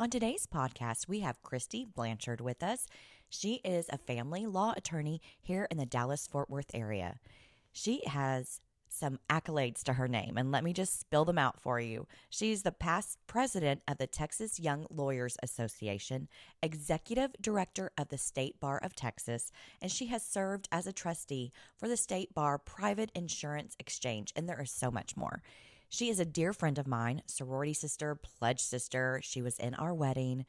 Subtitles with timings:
[0.00, 2.86] On today's podcast, we have Kristy Blanchard with us.
[3.28, 7.18] She is a family law attorney here in the Dallas Fort Worth area.
[7.72, 11.80] She has some accolades to her name, and let me just spill them out for
[11.80, 12.06] you.
[12.30, 16.28] She's the past president of the Texas Young Lawyers Association,
[16.62, 19.50] executive director of the State Bar of Texas,
[19.82, 24.48] and she has served as a trustee for the State Bar Private Insurance Exchange, and
[24.48, 25.42] there is so much more.
[25.88, 29.20] She is a dear friend of mine, sorority sister, pledge sister.
[29.22, 30.44] She was in our wedding.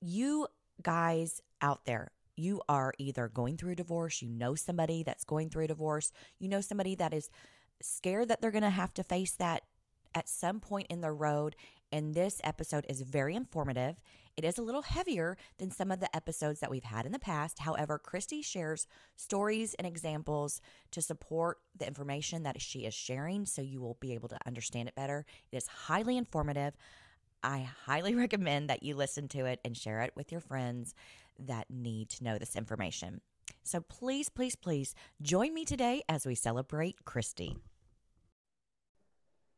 [0.00, 0.48] You
[0.82, 5.48] guys out there, you are either going through a divorce, you know somebody that's going
[5.48, 7.30] through a divorce, you know somebody that is
[7.80, 9.62] scared that they're going to have to face that
[10.14, 11.56] at some point in the road.
[11.92, 13.96] And this episode is very informative.
[14.36, 17.18] It is a little heavier than some of the episodes that we've had in the
[17.18, 17.60] past.
[17.60, 23.62] However, Kristy shares stories and examples to support the information that she is sharing so
[23.62, 25.24] you will be able to understand it better.
[25.50, 26.76] It is highly informative.
[27.42, 30.94] I highly recommend that you listen to it and share it with your friends
[31.38, 33.20] that need to know this information.
[33.62, 37.56] So please, please, please join me today as we celebrate Kristy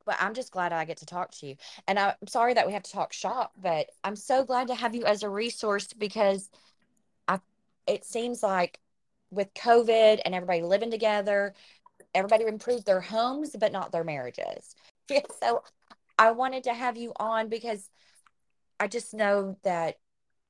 [0.09, 1.57] but I'm just glad I get to talk to you.
[1.87, 4.95] And I'm sorry that we have to talk shop, but I'm so glad to have
[4.95, 6.51] you as a resource because
[7.29, 7.41] I
[7.87, 8.81] it seems like
[9.31, 11.53] with COVID and everybody living together,
[12.15, 14.75] everybody improved their homes, but not their marriages.
[15.43, 15.63] so
[16.19, 17.91] I wanted to have you on because
[18.81, 19.99] I just know that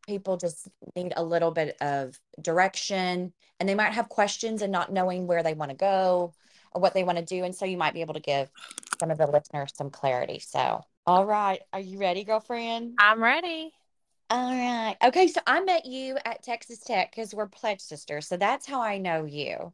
[0.07, 4.93] people just need a little bit of direction and they might have questions and not
[4.93, 6.33] knowing where they want to go
[6.73, 7.45] or what they want to do.
[7.45, 8.51] And so you might be able to give
[8.99, 10.39] some of the listeners some clarity.
[10.39, 11.61] So, all right.
[11.73, 12.95] Are you ready, girlfriend?
[12.99, 13.73] I'm ready.
[14.31, 14.97] All right.
[15.03, 15.29] Okay.
[15.29, 18.27] So I met you at Texas Tech because we're pledge sisters.
[18.29, 19.73] So that's how I know you.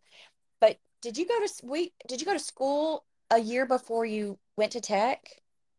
[0.61, 4.39] But did you go to we did you go to school a year before you
[4.57, 5.27] went to Tech?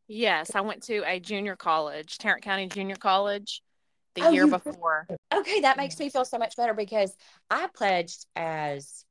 [0.08, 3.64] Yes, I went to a junior college, Tarrant County Junior College,
[4.14, 5.08] the oh, year before.
[5.34, 7.16] Okay, that makes me feel so much better because
[7.50, 9.04] I pledged as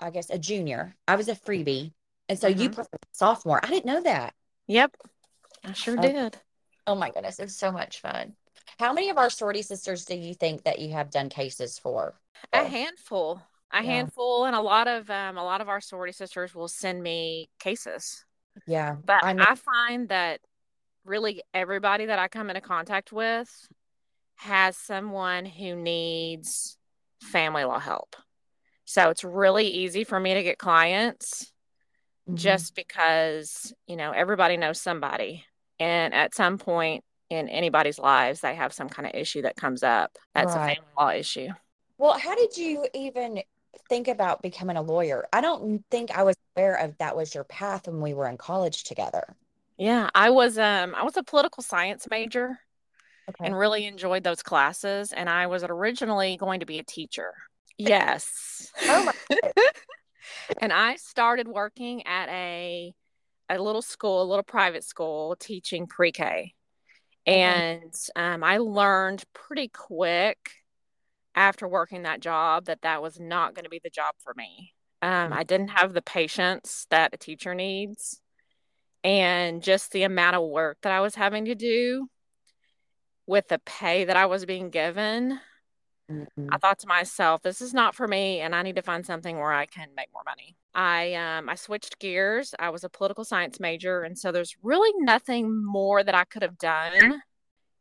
[0.00, 0.96] I guess a junior.
[1.08, 1.92] I was a freebie
[2.28, 2.60] and so mm-hmm.
[2.60, 3.64] you played sophomore.
[3.64, 4.34] I didn't know that.
[4.66, 4.96] Yep.
[5.64, 6.02] I sure oh.
[6.02, 6.36] did.
[6.86, 7.38] Oh my goodness.
[7.38, 8.34] It was so much fun.
[8.78, 12.14] How many of our sorority sisters do you think that you have done cases for?
[12.52, 13.40] A handful.
[13.72, 13.82] A yeah.
[13.82, 17.48] handful and a lot of um a lot of our sorority sisters will send me
[17.58, 18.24] cases.
[18.66, 18.96] Yeah.
[19.04, 20.40] But I, I find that
[21.04, 23.68] really everybody that I come into contact with
[24.36, 26.76] has someone who needs
[27.20, 28.16] family law help.
[28.86, 31.52] So it's really easy for me to get clients
[32.26, 32.36] mm-hmm.
[32.36, 35.44] just because, you know, everybody knows somebody.
[35.78, 39.82] And at some point in anybody's lives, they have some kind of issue that comes
[39.82, 40.16] up.
[40.34, 40.72] That's right.
[40.72, 41.48] a family law issue.
[41.98, 43.42] Well, how did you even
[43.88, 45.26] think about becoming a lawyer?
[45.32, 48.36] I don't think I was aware of that was your path when we were in
[48.36, 49.34] college together.
[49.76, 52.58] Yeah, I was um I was a political science major
[53.28, 53.44] okay.
[53.44, 57.34] and really enjoyed those classes and I was originally going to be a teacher.
[57.78, 58.72] Yes.
[58.88, 59.12] oh my
[60.58, 62.92] and I started working at a
[63.48, 66.52] a little school, a little private school, teaching pre-K.
[67.26, 70.38] And um, I learned pretty quick
[71.34, 74.72] after working that job that that was not going to be the job for me.
[75.02, 78.20] Um, I didn't have the patience that a teacher needs,
[79.04, 82.08] and just the amount of work that I was having to do
[83.26, 85.38] with the pay that I was being given
[86.10, 86.48] Mm-hmm.
[86.52, 89.36] I thought to myself, this is not for me, and I need to find something
[89.36, 90.56] where I can make more money.
[90.74, 92.54] I um, I switched gears.
[92.58, 96.42] I was a political science major, and so there's really nothing more that I could
[96.42, 97.22] have done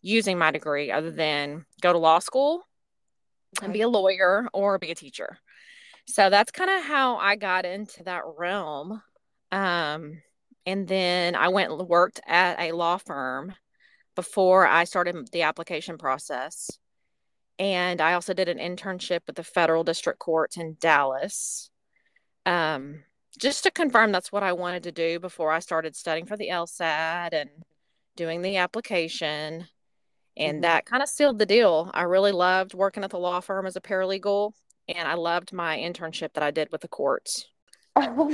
[0.01, 2.63] using my degree other than go to law school
[3.61, 5.37] and be a lawyer or be a teacher.
[6.07, 9.01] So that's kind of how I got into that realm.
[9.51, 10.21] Um,
[10.65, 13.53] and then I went and worked at a law firm
[14.15, 16.69] before I started the application process
[17.57, 21.69] and I also did an internship with the federal district court in Dallas.
[22.45, 23.03] Um,
[23.39, 26.49] just to confirm that's what I wanted to do before I started studying for the
[26.49, 27.49] LSAT and
[28.15, 29.67] doing the application.
[30.37, 30.61] And mm-hmm.
[30.61, 31.91] that kind of sealed the deal.
[31.93, 34.51] I really loved working at the law firm as a paralegal,
[34.87, 37.45] and I loved my internship that I did with the courts.
[37.95, 38.29] well,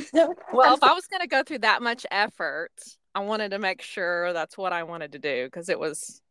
[0.74, 2.72] if I was going to go through that much effort,
[3.14, 6.22] I wanted to make sure that's what I wanted to do because it was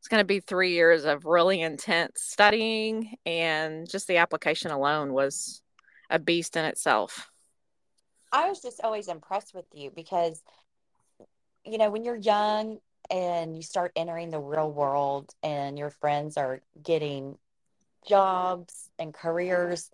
[0.00, 5.12] it's going to be three years of really intense studying and just the application alone
[5.12, 5.60] was
[6.08, 7.30] a beast in itself.
[8.32, 10.42] I was just always impressed with you because
[11.66, 12.78] you know when you're young
[13.10, 17.36] and you start entering the real world and your friends are getting
[18.08, 19.90] jobs and careers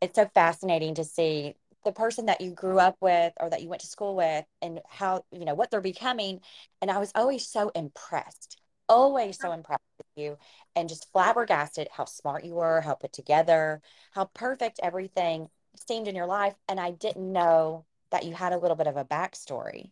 [0.00, 3.68] it's so fascinating to see the person that you grew up with or that you
[3.68, 6.38] went to school with and how you know what they're becoming
[6.80, 10.38] and i was always so impressed always so impressed with you
[10.74, 13.80] and just flabbergasted how smart you were, how put together,
[14.12, 15.48] how perfect everything
[15.86, 16.54] seemed in your life.
[16.68, 19.90] And I didn't know that you had a little bit of a backstory.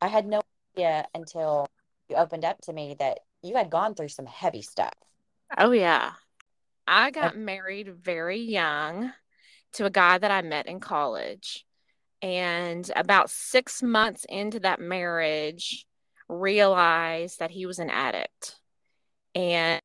[0.00, 0.42] I had no
[0.76, 1.68] idea until
[2.08, 4.94] you opened up to me that you had gone through some heavy stuff.
[5.56, 6.12] Oh, yeah.
[6.86, 7.10] I oh.
[7.10, 9.12] got married very young
[9.74, 11.64] to a guy that I met in college.
[12.20, 15.86] And about six months into that marriage,
[16.28, 18.56] realized that he was an addict.
[19.34, 19.80] And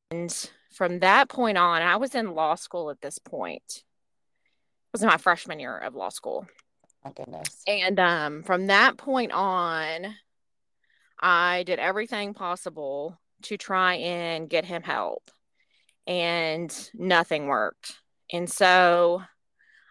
[0.72, 3.62] from that point on, I was in law school at this point.
[3.68, 3.82] It
[4.92, 6.46] was my freshman year of law school.
[7.04, 7.62] My goodness.
[7.66, 10.14] And um, from that point on,
[11.20, 15.30] I did everything possible to try and get him help,
[16.06, 17.96] and nothing worked.
[18.32, 19.22] And so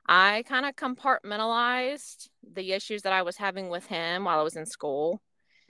[0.07, 4.55] I kind of compartmentalized the issues that I was having with him while I was
[4.55, 5.21] in school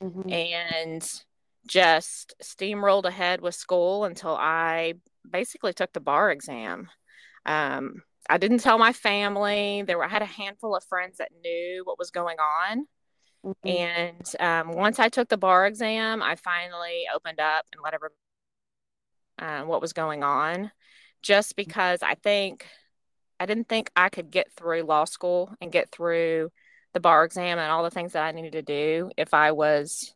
[0.04, 0.30] mm-hmm.
[0.32, 1.24] and
[1.68, 4.96] just steamrolled ahead with school until I
[5.30, 6.90] basically took the bar exam.
[7.46, 9.84] Um, I didn't tell my family.
[9.86, 12.86] There were I had a handful of friends that knew what was going on.
[13.46, 13.68] Mm-hmm.
[13.68, 18.16] And um, once I took the bar exam, I finally opened up and let everybody
[19.40, 20.72] uh, what was going on.
[21.22, 22.66] Just because I think
[23.40, 26.52] I didn't think I could get through law school and get through
[26.94, 30.14] the bar exam and all the things that I needed to do if I was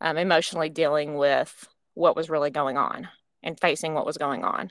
[0.00, 3.08] um, emotionally dealing with what was really going on
[3.42, 4.70] and facing what was going on.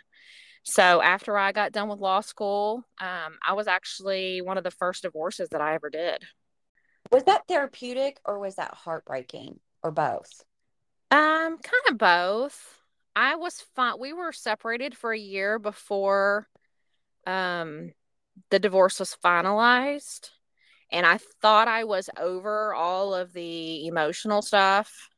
[0.64, 4.72] So after I got done with law school, um, I was actually one of the
[4.72, 6.24] first divorces that I ever did.
[7.12, 10.44] Was that therapeutic or was that heartbreaking or both?
[11.12, 12.80] Um, kind of both.
[13.16, 14.00] I was fine.
[14.00, 16.48] We were separated for a year before
[17.28, 17.92] um
[18.52, 20.30] the divorce was finalized
[20.92, 25.10] and I thought I was over all of the emotional stuff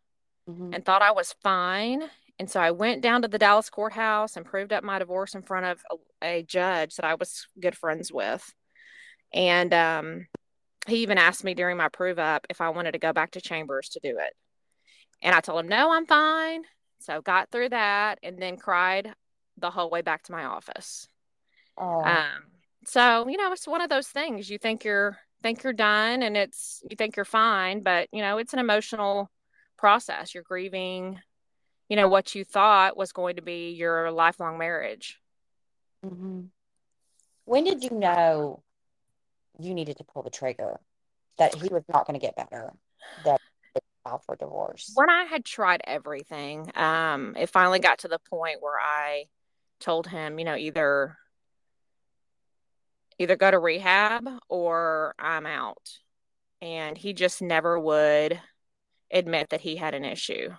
[0.50, 0.74] mm-hmm.
[0.74, 2.04] and thought I was fine.
[2.40, 5.42] And so I went down to the Dallas courthouse and proved up my divorce in
[5.42, 5.82] front of
[6.22, 8.54] a, a judge that I was good friends with.
[9.34, 10.28] And um,
[10.88, 13.42] he even asked me during my prove up if I wanted to go back to
[13.42, 14.34] Chambers to do it.
[15.22, 16.62] And I told him, no, I'm fine.
[17.00, 19.14] So got through that and then cried
[19.58, 21.08] the whole way back to my office.
[21.78, 22.04] Oh.
[22.04, 22.44] Um,
[22.86, 26.36] so, you know, it's one of those things you think you're think you're done and
[26.36, 29.30] it's you think you're fine but you know it's an emotional
[29.78, 30.34] process.
[30.34, 31.20] You're grieving
[31.90, 35.20] you know what you thought was going to be your lifelong marriage.
[36.06, 36.42] Mm-hmm.
[37.46, 38.62] when did you know
[39.60, 40.80] you needed to pull the trigger
[41.40, 42.72] that he was not going to get better
[43.26, 43.42] that
[44.04, 44.92] file for divorce?
[44.94, 49.26] When i had tried everything um it finally got to the point where i
[49.80, 51.18] told him you know either
[53.20, 55.90] either go to rehab or I'm out.
[56.62, 58.40] And he just never would
[59.12, 60.50] admit that he had an issue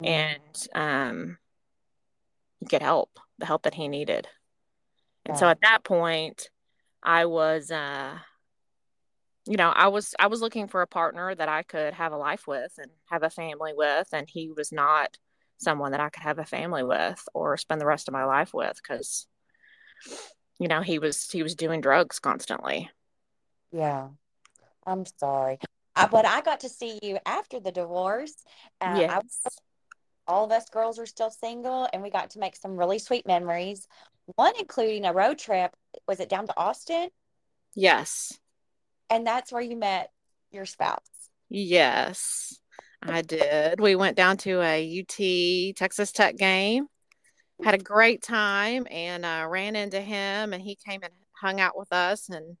[0.00, 0.06] mm-hmm.
[0.06, 1.38] and um,
[2.66, 4.26] get help, the help that he needed.
[5.26, 5.40] And yeah.
[5.40, 6.48] so at that point,
[7.02, 8.18] I was, uh,
[9.46, 12.16] you know, I was I was looking for a partner that I could have a
[12.16, 15.16] life with and have a family with, and he was not
[15.58, 18.54] someone that I could have a family with or spend the rest of my life
[18.54, 19.26] with because
[20.60, 22.90] you know he was he was doing drugs constantly.
[23.72, 24.08] Yeah.
[24.86, 25.58] I'm sorry.
[25.96, 28.34] I, but i got to see you after the divorce
[28.80, 29.40] uh, yes.
[29.44, 29.50] I,
[30.28, 33.26] all of us girls were still single and we got to make some really sweet
[33.26, 33.88] memories
[34.36, 35.72] one including a road trip
[36.06, 37.08] was it down to austin?
[37.74, 38.38] Yes.
[39.08, 40.10] And that's where you met
[40.52, 41.00] your spouse.
[41.48, 42.56] Yes
[43.02, 43.80] i did.
[43.80, 46.86] We went down to a ut texas tech game
[47.64, 51.76] had a great time and uh, ran into him and he came and hung out
[51.76, 52.56] with us and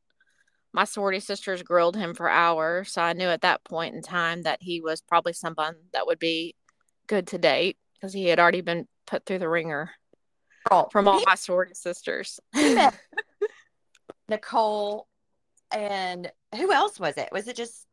[0.72, 2.92] my sorority sisters grilled him for hours.
[2.92, 6.18] So i knew at that point in time that he was probably someone that would
[6.18, 6.54] be
[7.06, 9.90] good to date because he had already been put through the ringer
[10.70, 12.38] oh, from all he, my sorority sisters.
[14.28, 15.08] Nicole
[15.72, 17.28] and who else was it?
[17.32, 17.86] Was it just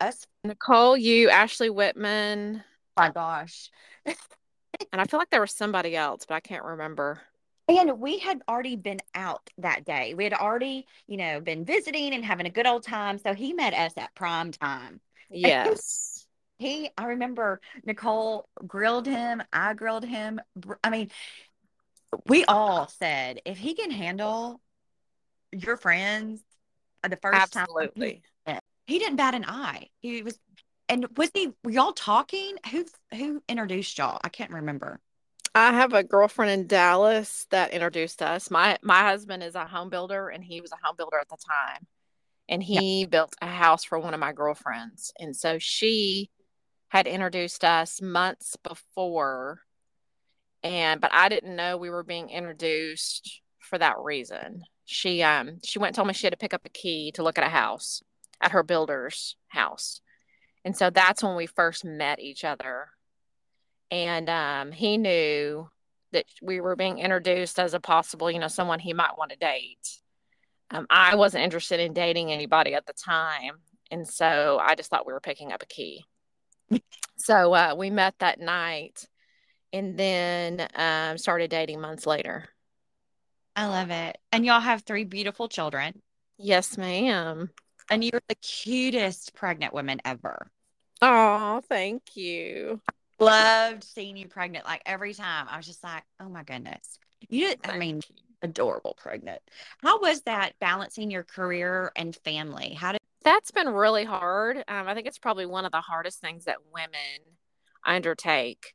[0.00, 0.26] us?
[0.42, 2.64] Nicole you ashley whitman.
[2.96, 3.70] My gosh
[4.92, 7.20] and I feel like there was somebody else, but I can't remember.
[7.68, 10.14] And we had already been out that day.
[10.14, 13.18] We had already, you know, been visiting and having a good old time.
[13.18, 15.00] So he met us at prime time.
[15.30, 16.26] Yes.
[16.58, 19.42] he, I remember Nicole grilled him.
[19.52, 20.40] I grilled him.
[20.82, 21.10] I mean,
[22.26, 24.60] we all said if he can handle
[25.52, 26.40] your friends
[27.02, 28.12] uh, the first Absolutely.
[28.12, 28.60] time, Absolutely.
[28.86, 29.88] he didn't bat an eye.
[30.00, 30.38] He was
[30.88, 32.56] and was he were y'all talking?
[32.70, 34.20] Who who introduced y'all?
[34.22, 35.00] I can't remember.
[35.54, 38.50] I have a girlfriend in Dallas that introduced us.
[38.50, 41.36] My my husband is a home builder and he was a home builder at the
[41.36, 41.86] time.
[42.48, 43.06] And he yeah.
[43.06, 45.12] built a house for one of my girlfriends.
[45.18, 46.30] And so she
[46.88, 49.60] had introduced us months before
[50.64, 54.64] and but I didn't know we were being introduced for that reason.
[54.86, 57.22] She um she went and told me she had to pick up a key to
[57.22, 58.02] look at a house
[58.40, 60.00] at her builder's house.
[60.64, 62.88] And so that's when we first met each other.
[63.90, 65.68] And um he knew
[66.12, 69.36] that we were being introduced as a possible, you know, someone he might want to
[69.36, 70.00] date.
[70.70, 73.56] Um, I wasn't interested in dating anybody at the time.
[73.90, 76.04] And so I just thought we were picking up a key.
[77.16, 79.06] so uh, we met that night
[79.72, 82.48] and then um, started dating months later.
[83.56, 84.16] I love it.
[84.32, 86.00] And y'all have three beautiful children.
[86.38, 87.50] Yes, ma'am.
[87.90, 90.50] And you're the cutest pregnant woman ever.
[91.06, 92.80] Oh, thank you.
[93.20, 94.64] Loved seeing you pregnant.
[94.64, 96.98] Like every time, I was just like, oh my goodness.
[97.28, 98.00] You did, I mean,
[98.40, 99.42] adorable pregnant.
[99.82, 102.72] How was that balancing your career and family?
[102.72, 104.58] How did that's been really hard.
[104.68, 107.36] Um, I think it's probably one of the hardest things that women
[107.84, 108.74] undertake.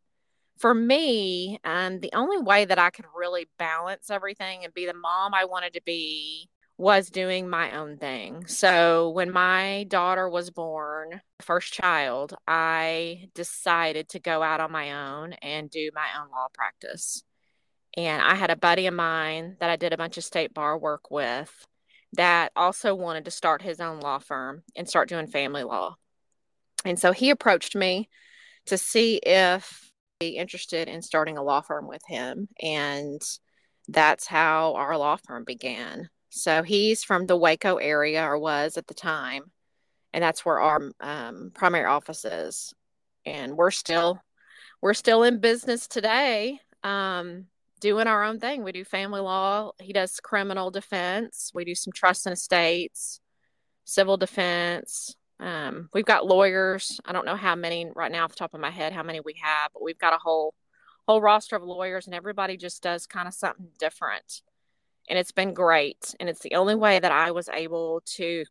[0.57, 4.93] For me, um, the only way that I could really balance everything and be the
[4.93, 8.47] mom I wanted to be was doing my own thing.
[8.47, 14.93] So when my daughter was born, first child, I decided to go out on my
[14.93, 17.21] own and do my own law practice.
[17.97, 20.77] And I had a buddy of mine that I did a bunch of state bar
[20.77, 21.53] work with
[22.13, 25.97] that also wanted to start his own law firm and start doing family law.
[26.85, 28.07] And so he approached me
[28.67, 32.47] to see if be interested in starting a law firm with him.
[32.61, 33.21] And
[33.89, 36.09] that's how our law firm began.
[36.29, 39.51] So he's from the Waco area, or was at the time,
[40.13, 42.73] and that's where our um, primary office is.
[43.25, 44.19] And we're still
[44.81, 46.59] we're still in business today.
[46.83, 47.47] Um,
[47.79, 48.63] doing our own thing.
[48.63, 49.71] We do family law.
[49.79, 51.51] He does criminal defense.
[51.53, 53.19] We do some trust and estates,
[53.85, 55.15] civil defense.
[55.39, 56.99] Um, we've got lawyers.
[57.05, 59.21] I don't know how many right now off the top of my head, how many
[59.21, 60.53] we have, but we've got a whole
[61.07, 64.41] whole roster of lawyers, and everybody just does kind of something different.
[65.09, 66.13] And it's been great.
[66.19, 68.45] And it's the only way that I was able to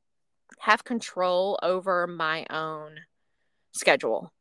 [0.58, 2.96] have control over my own
[3.72, 4.32] schedule.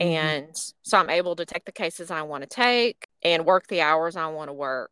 [0.00, 0.12] Mm-hmm.
[0.12, 3.82] And so I'm able to take the cases I want to take and work the
[3.82, 4.90] hours I want to work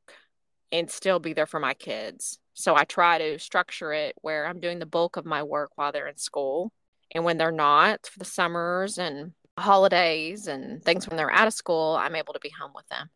[0.70, 2.38] and still be there for my kids.
[2.54, 5.92] So I try to structure it where I'm doing the bulk of my work while
[5.92, 6.72] they're in school.
[7.12, 11.54] And when they're not for the summers and holidays and things when they're out of
[11.54, 13.08] school, I'm able to be home with them.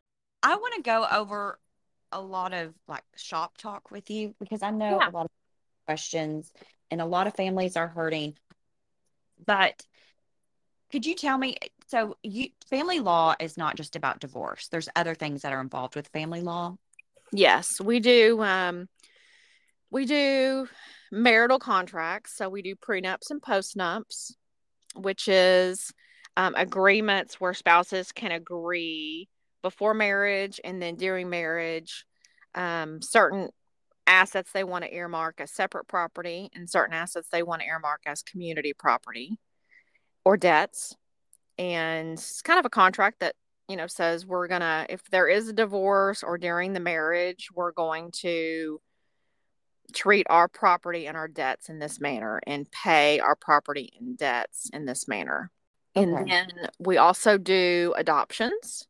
[0.42, 1.58] I want to go over
[2.12, 5.08] a lot of like shop talk with you because I know yeah.
[5.08, 5.30] a lot of
[5.86, 6.52] questions
[6.90, 8.34] and a lot of families are hurting.
[9.44, 9.84] But
[10.90, 11.56] could you tell me
[11.88, 14.68] so you family law is not just about divorce.
[14.68, 16.76] There's other things that are involved with family law.
[17.32, 18.88] Yes, we do um
[19.90, 20.68] we do
[21.10, 22.36] marital contracts.
[22.36, 24.32] So we do prenups and postnups,
[24.96, 25.92] which is
[26.36, 29.28] um, agreements where spouses can agree
[29.62, 32.04] before marriage and then during marriage
[32.54, 33.48] um, certain
[34.06, 38.02] assets they want to earmark as separate property and certain assets they want to earmark
[38.06, 39.38] as community property
[40.24, 40.94] or debts.
[41.58, 43.34] And it's kind of a contract that
[43.68, 47.72] you know says we're gonna if there is a divorce or during the marriage we're
[47.72, 48.80] going to
[49.94, 54.68] treat our property and our debts in this manner and pay our property and debts
[54.72, 55.50] in this manner.
[55.94, 56.10] Okay.
[56.10, 58.88] and then we also do adoptions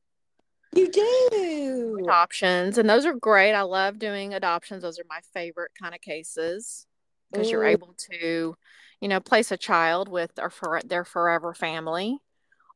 [0.74, 1.98] you do.
[2.02, 6.00] Adoptions and those are great i love doing adoptions those are my favorite kind of
[6.00, 6.86] cases
[7.30, 8.54] because you're able to
[9.00, 12.18] you know place a child with their, for, their forever family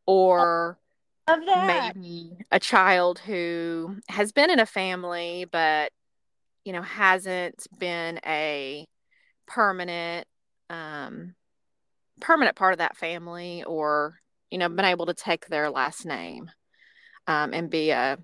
[0.06, 0.78] or
[1.66, 5.92] maybe a child who has been in a family but
[6.64, 8.86] you know hasn't been a
[9.46, 10.26] permanent
[10.70, 11.34] um
[12.20, 14.18] permanent part of that family or
[14.50, 16.50] you know been able to take their last name
[17.26, 18.18] um, and be a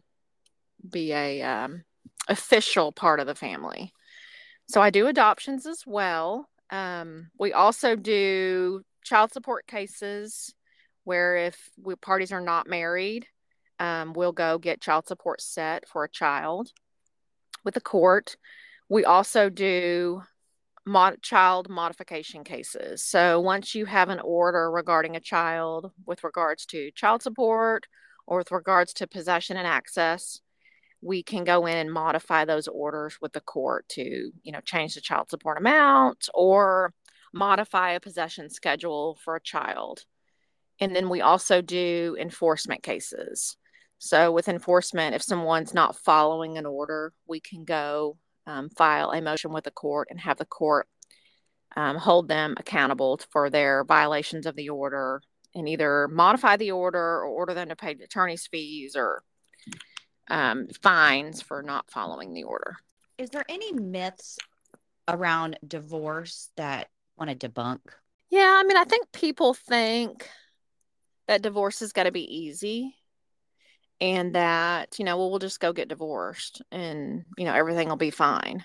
[0.88, 1.84] be a um,
[2.28, 3.92] official part of the family
[4.68, 10.54] so i do adoptions as well um, we also do child support cases
[11.04, 13.26] where if we, parties are not married,
[13.78, 16.70] um, we'll go get child support set for a child
[17.64, 18.36] with the court.
[18.88, 20.22] We also do
[20.86, 23.04] mod- child modification cases.
[23.04, 27.86] So once you have an order regarding a child with regards to child support
[28.26, 30.40] or with regards to possession and access,
[31.00, 34.94] we can go in and modify those orders with the court to, you know, change
[34.94, 36.94] the child support amount or
[37.34, 40.04] modify a possession schedule for a child.
[40.80, 43.56] And then we also do enforcement cases.
[43.98, 49.20] So, with enforcement, if someone's not following an order, we can go um, file a
[49.20, 50.88] motion with the court and have the court
[51.76, 55.22] um, hold them accountable for their violations of the order
[55.54, 59.22] and either modify the order or order them to pay attorney's fees or
[60.30, 62.76] um, fines for not following the order.
[63.18, 64.38] Is there any myths
[65.08, 67.80] around divorce that want to debunk?
[68.30, 70.28] Yeah, I mean, I think people think
[71.28, 72.96] that divorce has got to be easy
[74.00, 77.96] and that, you know, well, we'll just go get divorced and, you know, everything will
[77.96, 78.64] be fine.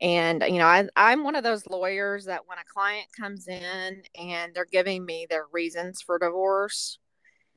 [0.00, 4.02] And, you know, I, I'm one of those lawyers that when a client comes in
[4.14, 6.98] and they're giving me their reasons for divorce,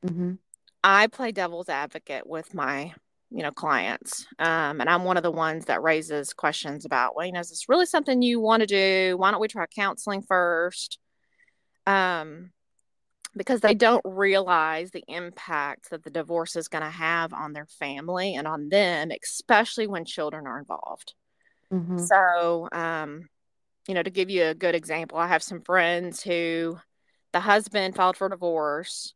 [0.04, 0.34] mm-hmm.
[0.82, 2.94] I play devil's advocate with my,
[3.30, 4.26] you know, clients.
[4.38, 7.50] Um, and I'm one of the ones that raises questions about, well, you know, is
[7.50, 9.16] this really something you want to do?
[9.18, 10.98] Why don't we try counseling first?
[11.86, 12.52] Um,
[13.36, 17.66] because they don't realize the impact that the divorce is going to have on their
[17.66, 21.14] family and on them, especially when children are involved.
[21.72, 21.98] Mm-hmm.
[21.98, 23.28] So, um,
[23.86, 26.78] you know, to give you a good example, I have some friends who
[27.32, 29.14] the husband filed for divorce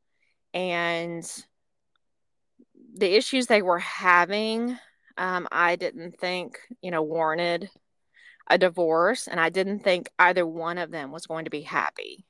[0.52, 1.24] and
[2.96, 4.78] the issues they were having,
[5.18, 7.68] um, I didn't think, you know, warranted
[8.48, 9.26] a divorce.
[9.26, 12.24] And I didn't think either one of them was going to be happy.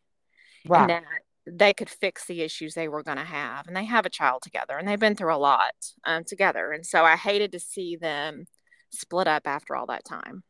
[0.67, 0.91] Right.
[0.91, 1.03] And that
[1.47, 3.67] they could fix the issues they were going to have.
[3.67, 6.73] And they have a child together and they've been through a lot um, together.
[6.73, 8.47] And so I hated to see them
[8.95, 10.43] split up after all that time.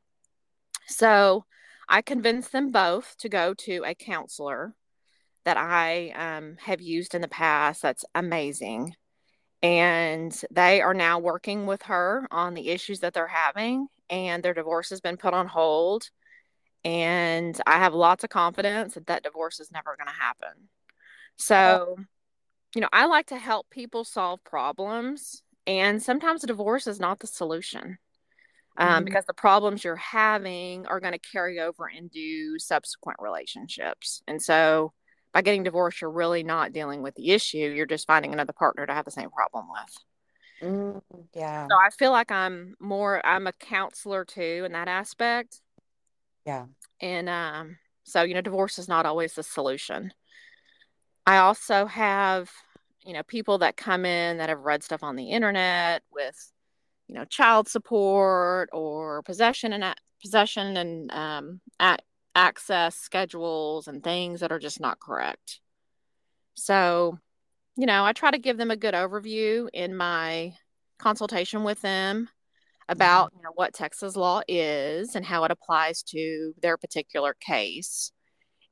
[0.87, 1.45] So
[1.89, 4.75] I convinced them both to go to a counselor
[5.45, 7.83] that I um, have used in the past.
[7.83, 8.95] That's amazing.
[9.63, 14.55] And they are now working with her on the issues that they're having, and their
[14.55, 16.11] divorce has been put on hold.
[16.85, 20.69] And I have lots of confidence that that divorce is never going to happen.
[21.37, 21.97] So,
[22.75, 27.21] you know, I like to help people solve problems, and sometimes a divorce is not
[27.21, 27.99] the solution
[28.77, 29.05] um, mm-hmm.
[29.05, 34.23] because the problems you're having are going to carry over into subsequent relationships.
[34.27, 34.93] And so
[35.33, 37.59] by getting divorced, you're really not dealing with the issue.
[37.59, 40.71] You're just finding another partner to have the same problem with.
[40.71, 41.03] Mm,
[41.35, 41.67] yeah.
[41.69, 45.61] So I feel like I'm more, I'm a counselor too in that aspect.
[46.47, 46.67] Yeah.
[47.01, 50.13] And um, so, you know, divorce is not always the solution.
[51.27, 52.51] I also have,
[53.05, 56.53] you know, people that come in that have read stuff on the internet with
[57.09, 62.03] you know child support or possession and possession and um, at
[62.35, 65.61] access schedules and things that are just not correct
[66.55, 67.19] so
[67.77, 70.53] you know i try to give them a good overview in my
[70.99, 72.29] consultation with them
[72.89, 73.39] about mm-hmm.
[73.39, 78.11] you know what texas law is and how it applies to their particular case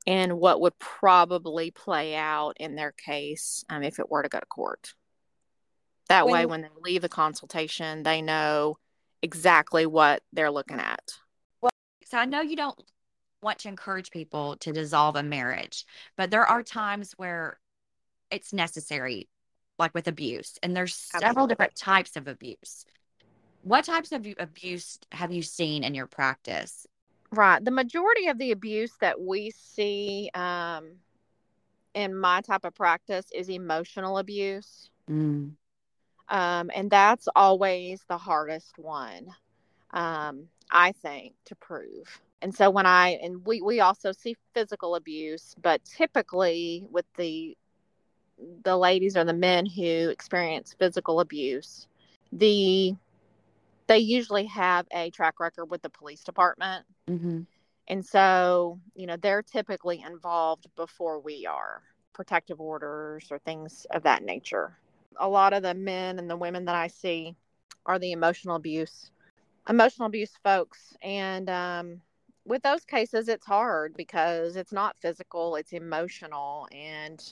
[0.05, 4.39] and what would probably play out in their case um, if it were to go
[4.39, 4.93] to court
[6.09, 8.77] that when, way, when they leave the consultation, they know
[9.21, 11.13] exactly what they're looking at.
[11.61, 11.71] Well,
[12.05, 12.79] so I know you don't
[13.41, 15.85] want to encourage people to dissolve a marriage,
[16.17, 17.59] but there are times where
[18.31, 19.29] it's necessary,
[19.79, 21.47] like with abuse, and there's several Absolutely.
[21.49, 22.85] different types of abuse.
[23.63, 26.85] What types of abuse have you seen in your practice?
[27.31, 27.63] Right.
[27.63, 30.97] The majority of the abuse that we see um,
[31.93, 34.89] in my type of practice is emotional abuse.
[35.09, 35.51] Mm.
[36.29, 39.27] Um, and that's always the hardest one,
[39.91, 42.21] um, I think, to prove.
[42.41, 47.57] And so when I, and we, we also see physical abuse, but typically with the,
[48.63, 51.87] the ladies or the men who experience physical abuse,
[52.31, 52.95] the,
[53.87, 56.85] they usually have a track record with the police department.
[57.09, 57.41] Mm-hmm.
[57.87, 61.81] And so, you know, they're typically involved before we are,
[62.13, 64.77] protective orders or things of that nature
[65.19, 67.35] a lot of the men and the women that I see
[67.85, 69.11] are the emotional abuse,
[69.69, 70.95] emotional abuse folks.
[71.01, 72.01] And um,
[72.45, 76.67] with those cases, it's hard because it's not physical, it's emotional.
[76.71, 77.23] And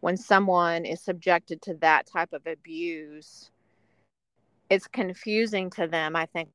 [0.00, 3.50] when someone is subjected to that type of abuse,
[4.70, 6.48] it's confusing to them, I think,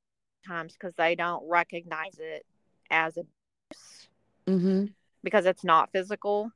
[0.48, 2.46] times because they don't recognize it
[2.90, 4.10] as abuse
[4.48, 4.86] mm-hmm.
[5.24, 6.52] because it's not physical.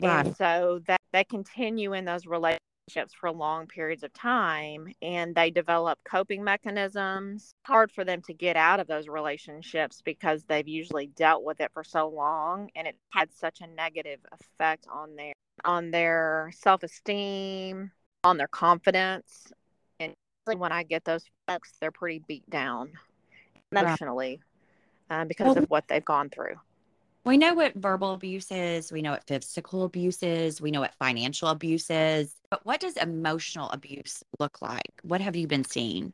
[0.00, 0.26] Right.
[0.26, 2.60] And so that they continue in those relationships
[3.18, 7.54] for long periods of time and they develop coping mechanisms.
[7.66, 11.70] Hard for them to get out of those relationships because they've usually dealt with it
[11.72, 15.32] for so long and it had such a negative effect on their
[15.64, 17.90] on their self-esteem
[18.24, 19.52] on their confidence
[20.00, 20.12] and
[20.56, 22.90] when i get those folks they're pretty beat down
[23.70, 24.40] emotionally
[25.10, 26.56] uh, because of what they've gone through
[27.24, 28.92] we know what verbal abuse is.
[28.92, 30.60] We know what physical abuse is.
[30.60, 32.34] We know what financial abuse is.
[32.50, 34.92] But what does emotional abuse look like?
[35.02, 36.12] What have you been seeing?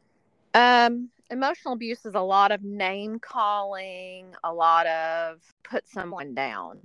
[0.54, 6.80] Um, emotional abuse is a lot of name calling, a lot of put someone down.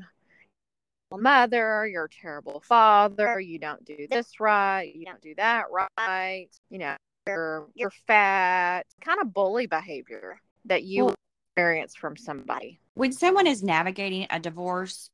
[1.12, 3.40] Mother, you're a terrible father.
[3.40, 4.94] You don't do this right.
[4.94, 6.50] You don't do that right.
[6.70, 6.96] You know,
[7.28, 11.14] you're, you're fat, kind of bully behavior that you
[11.56, 12.78] experience from somebody.
[12.96, 15.10] When someone is navigating a divorce,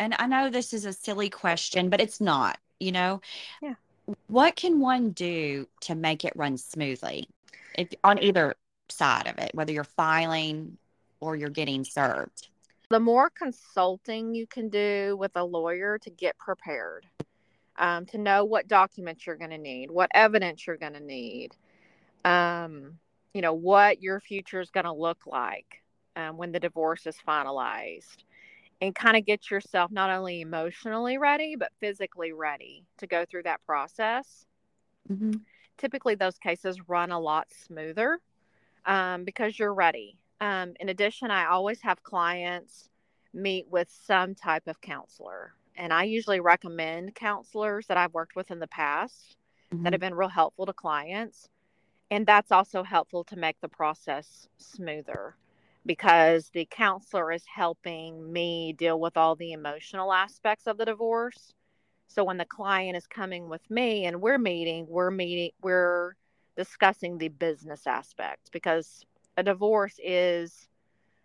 [0.00, 3.20] and I know this is a silly question, but it's not, you know?
[3.62, 3.74] Yeah.
[4.26, 7.28] What can one do to make it run smoothly
[7.78, 8.56] if, on either
[8.88, 10.76] side of it, whether you're filing
[11.20, 12.48] or you're getting served?
[12.90, 17.06] The more consulting you can do with a lawyer to get prepared,
[17.76, 21.54] um, to know what documents you're going to need, what evidence you're going to need,
[22.24, 22.98] um,
[23.36, 25.82] you know, what your future is going to look like
[26.16, 28.24] um, when the divorce is finalized,
[28.80, 33.42] and kind of get yourself not only emotionally ready, but physically ready to go through
[33.42, 34.46] that process.
[35.10, 35.32] Mm-hmm.
[35.76, 38.18] Typically, those cases run a lot smoother
[38.86, 40.18] um, because you're ready.
[40.40, 42.88] Um, in addition, I always have clients
[43.34, 48.50] meet with some type of counselor and I usually recommend counselors that I've worked with
[48.50, 49.36] in the past
[49.72, 49.84] mm-hmm.
[49.84, 51.48] that have been real helpful to clients.
[52.10, 55.36] And that's also helpful to make the process smoother
[55.84, 61.52] because the counselor is helping me deal with all the emotional aspects of the divorce.
[62.08, 66.14] So when the client is coming with me and we're meeting, we're meeting, we're
[66.56, 69.04] discussing the business aspect because
[69.36, 70.68] a divorce is,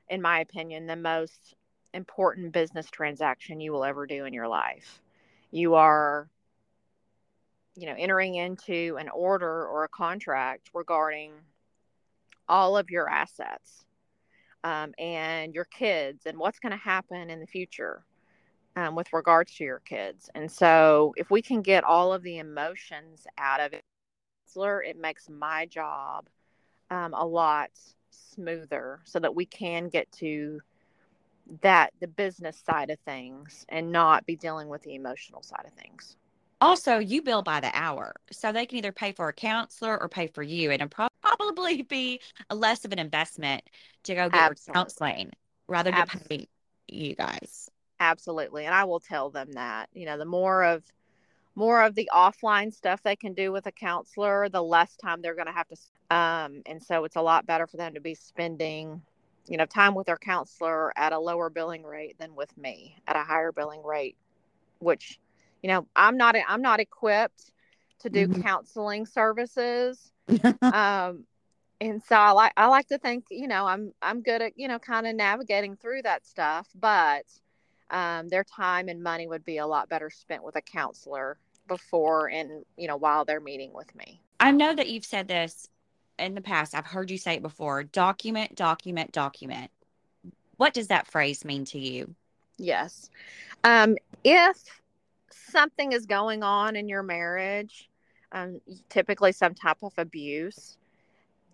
[0.10, 1.56] in my opinion, the most
[1.94, 5.02] important business transaction you will ever do in your life.
[5.52, 6.28] You are,
[7.76, 11.32] you know, entering into an order or a contract regarding
[12.48, 13.86] all of your assets
[14.64, 18.04] um, and your kids and what's going to happen in the future
[18.76, 20.30] um, with regards to your kids.
[20.36, 23.82] And so, if we can get all of the emotions out of it,
[24.56, 26.28] it makes my job
[26.90, 27.70] um, a lot
[28.10, 30.60] smoother so that we can get to
[31.62, 35.74] that the business side of things and not be dealing with the emotional side of
[35.74, 36.18] things.
[36.62, 40.08] Also, you bill by the hour, so they can either pay for a counselor or
[40.08, 42.22] pay for you, and it'll probably be
[42.52, 43.64] less of an investment
[44.04, 45.32] to go get counseling
[45.68, 46.48] rather than pay
[46.88, 47.70] you guys.
[48.00, 50.84] Absolutely, and I will tell them that you know the more of
[51.56, 55.36] more of the offline stuff they can do with a counselor, the less time they're
[55.36, 55.76] going to have to.
[56.16, 59.02] Um, and so it's a lot better for them to be spending
[59.48, 63.16] you know time with their counselor at a lower billing rate than with me at
[63.16, 64.16] a higher billing rate
[64.80, 65.20] which
[65.62, 67.52] you know i'm not i'm not equipped
[68.00, 68.42] to do mm-hmm.
[68.42, 70.12] counseling services
[70.62, 71.24] um
[71.80, 74.68] and so i like i like to think you know i'm i'm good at you
[74.68, 77.26] know kind of navigating through that stuff but
[77.90, 82.30] um, their time and money would be a lot better spent with a counselor before
[82.30, 85.68] and you know while they're meeting with me i know that you've said this
[86.22, 89.72] in the past, I've heard you say it before document, document, document.
[90.58, 92.14] What does that phrase mean to you?
[92.58, 93.10] Yes.
[93.64, 94.81] Um, if
[95.52, 97.90] something is going on in your marriage,
[98.32, 98.60] um,
[98.90, 100.78] typically some type of abuse,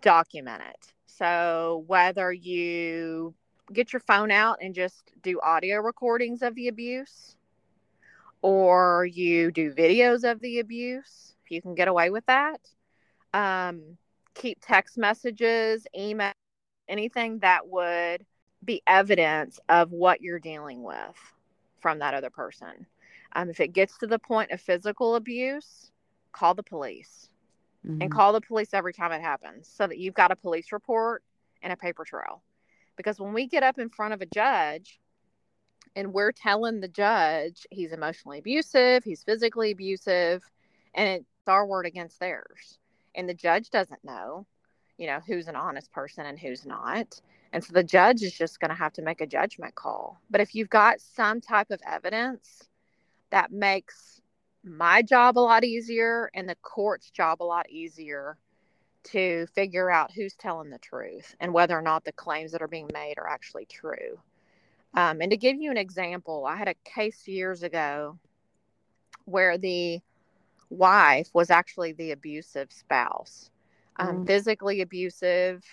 [0.01, 0.93] document it.
[1.07, 3.33] So whether you
[3.73, 7.35] get your phone out and just do audio recordings of the abuse,
[8.41, 12.59] or you do videos of the abuse, if you can get away with that.
[13.33, 13.97] Um,
[14.35, 16.31] keep text messages, email,
[16.87, 18.25] anything that would
[18.63, 21.15] be evidence of what you're dealing with
[21.79, 22.85] from that other person.
[23.33, 25.91] Um, if it gets to the point of physical abuse,
[26.31, 27.29] call the police
[27.85, 28.01] mm-hmm.
[28.01, 31.23] and call the police every time it happens so that you've got a police report
[31.61, 32.41] and a paper trail.
[32.95, 34.99] Because when we get up in front of a judge
[35.95, 40.43] and we're telling the judge he's emotionally abusive, he's physically abusive,
[40.93, 42.77] and it's our word against theirs
[43.17, 44.45] and the judge doesn't know
[44.97, 47.19] you know who's an honest person and who's not
[47.51, 50.39] and so the judge is just going to have to make a judgment call but
[50.39, 52.63] if you've got some type of evidence
[53.31, 54.21] that makes
[54.63, 58.37] my job a lot easier and the court's job a lot easier
[59.03, 62.67] to figure out who's telling the truth and whether or not the claims that are
[62.67, 64.19] being made are actually true
[64.93, 68.17] um, and to give you an example i had a case years ago
[69.25, 70.01] where the
[70.69, 73.49] wife was actually the abusive spouse,
[73.97, 74.27] um, mm.
[74.27, 75.63] physically abusive,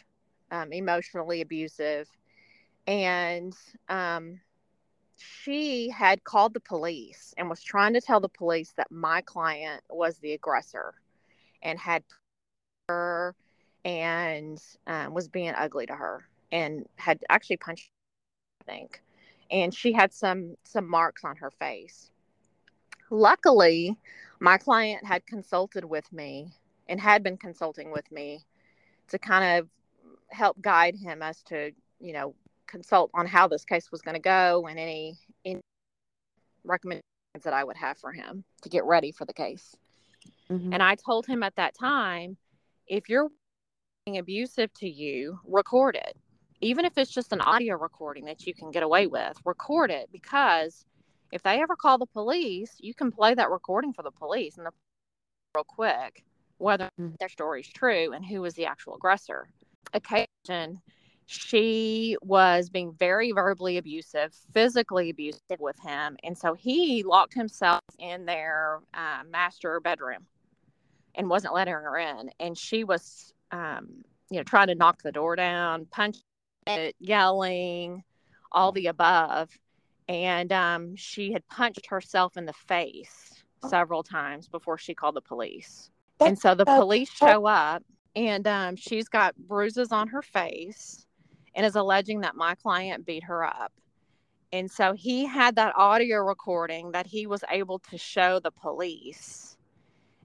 [0.50, 2.08] um, emotionally abusive.
[2.86, 3.56] And
[3.88, 4.40] um,
[5.16, 9.82] she had called the police and was trying to tell the police that my client
[9.88, 10.94] was the aggressor
[11.62, 12.02] and had
[12.88, 13.34] her
[13.84, 17.88] and um, was being ugly to her and had actually punched
[18.60, 19.02] her, I think.
[19.50, 22.10] And she had some some marks on her face.
[23.10, 23.98] Luckily
[24.40, 26.52] my client had consulted with me
[26.88, 28.44] and had been consulting with me
[29.08, 29.68] to kind of
[30.28, 32.34] help guide him as to you know
[32.66, 35.60] consult on how this case was going to go and any, any
[36.64, 37.04] recommendations
[37.42, 39.74] that I would have for him to get ready for the case.
[40.50, 40.72] Mm-hmm.
[40.72, 42.36] And I told him at that time,
[42.86, 43.30] if you're
[44.04, 46.16] being abusive to you, record it.
[46.60, 50.08] Even if it's just an audio recording that you can get away with, record it
[50.12, 50.84] because
[51.32, 54.66] if they ever call the police, you can play that recording for the police and
[54.66, 54.70] the
[55.54, 56.24] real quick
[56.58, 57.16] whether mm.
[57.18, 59.48] their story is true and who was the actual aggressor.
[59.92, 60.80] Occasion,
[61.26, 67.80] she was being very verbally abusive, physically abusive with him, and so he locked himself
[67.98, 70.26] in their uh, master bedroom
[71.14, 72.30] and wasn't letting her in.
[72.40, 76.22] And she was, um, you know, trying to knock the door down, punching
[76.66, 78.02] it, yelling,
[78.52, 79.50] all the above.
[80.08, 83.68] And um, she had punched herself in the face oh.
[83.68, 85.90] several times before she called the police.
[86.20, 87.82] And so the police show up,
[88.14, 91.03] and um, she's got bruises on her face
[91.54, 93.72] and is alleging that my client beat her up.
[94.52, 99.56] And so he had that audio recording that he was able to show the police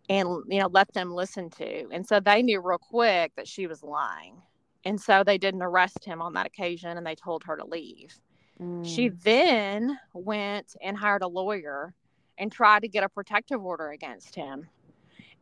[0.07, 1.87] and you know let them listen to.
[1.91, 4.41] And so they knew real quick that she was lying.
[4.85, 8.15] And so they didn't arrest him on that occasion and they told her to leave.
[8.61, 8.85] Mm.
[8.85, 11.93] She then went and hired a lawyer
[12.37, 14.67] and tried to get a protective order against him.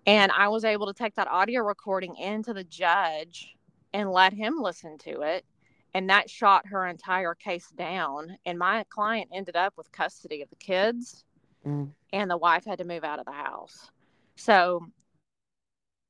[0.05, 3.55] And I was able to take that audio recording into the judge
[3.93, 5.45] and let him listen to it.
[5.93, 8.37] And that shot her entire case down.
[8.45, 11.25] And my client ended up with custody of the kids,
[11.65, 11.89] mm.
[12.13, 13.89] and the wife had to move out of the house.
[14.35, 14.85] So,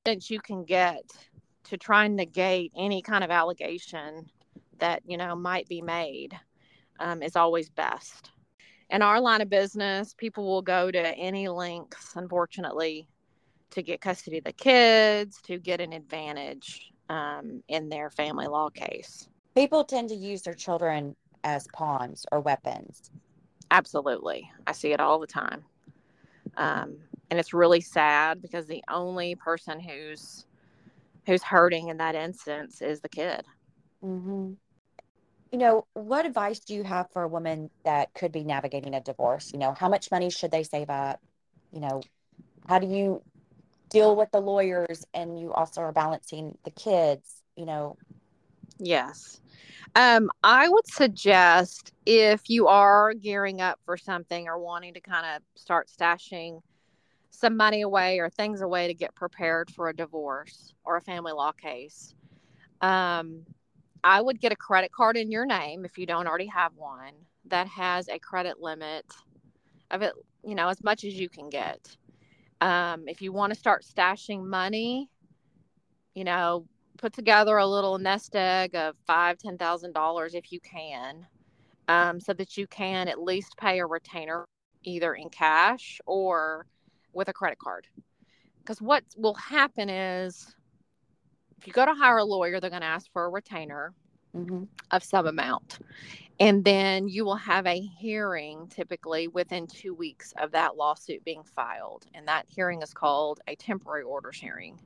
[0.05, 1.03] since you can get
[1.65, 4.29] to try and negate any kind of allegation
[4.79, 6.37] that, you know, might be made
[6.99, 8.31] um, is always best.
[8.89, 13.07] In our line of business, people will go to any lengths, unfortunately,
[13.71, 18.69] to get custody of the kids, to get an advantage um, in their family law
[18.69, 19.27] case.
[19.57, 23.09] People tend to use their children as pawns or weapons.
[23.71, 24.51] Absolutely.
[24.67, 25.65] I see it all the time.
[26.57, 26.97] Um,
[27.31, 30.45] and it's really sad because the only person who's
[31.25, 33.41] who's hurting in that instance is the kid.
[34.03, 34.51] Mm-hmm.
[35.51, 39.01] You know, what advice do you have for a woman that could be navigating a
[39.01, 39.51] divorce?
[39.51, 41.19] You know, how much money should they save up?
[41.71, 42.01] You know,
[42.67, 43.23] how do you
[43.89, 47.97] deal with the lawyers and you also are balancing the kids, you know.
[48.79, 49.41] Yes.
[49.95, 55.25] Um, I would suggest if you are gearing up for something or wanting to kind
[55.35, 56.61] of start stashing
[57.31, 61.31] some money away or things away to get prepared for a divorce or a family
[61.33, 62.15] law case,
[62.81, 63.45] um,
[64.03, 67.13] I would get a credit card in your name if you don't already have one
[67.45, 69.05] that has a credit limit
[69.91, 70.13] of it,
[70.43, 71.97] you know, as much as you can get.
[72.61, 75.09] Um, if you want to start stashing money,
[76.13, 76.65] you know,
[76.97, 81.25] put together a little nest egg of five, ten thousand dollars if you can,
[81.88, 84.45] um, so that you can at least pay a retainer
[84.83, 86.65] either in cash or
[87.13, 87.88] with a credit card.
[88.60, 90.53] Because what will happen is
[91.57, 93.93] if you go to hire a lawyer, they're going to ask for a retainer
[94.36, 94.63] mm-hmm.
[94.91, 95.79] of some amount.
[96.39, 101.43] And then you will have a hearing typically within two weeks of that lawsuit being
[101.43, 102.05] filed.
[102.13, 104.79] And that hearing is called a temporary orders hearing.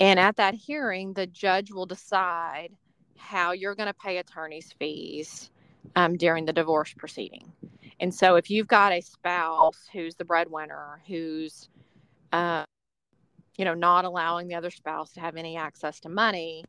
[0.00, 2.70] And at that hearing, the judge will decide
[3.16, 5.50] how you're going to pay attorney's fees
[5.94, 7.52] um, during the divorce proceeding.
[8.00, 11.68] And so if you've got a spouse who's the breadwinner, who's,
[12.32, 12.64] uh,
[13.58, 16.64] you know, not allowing the other spouse to have any access to money,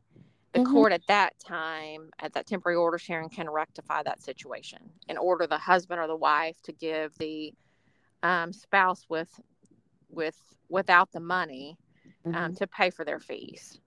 [0.52, 0.72] the mm-hmm.
[0.72, 5.46] court at that time at that temporary order hearing can rectify that situation and order
[5.46, 7.54] the husband or the wife to give the
[8.22, 9.30] um, spouse with
[10.10, 10.36] with
[10.68, 11.78] without the money
[12.26, 12.54] um, mm-hmm.
[12.54, 13.80] to pay for their fees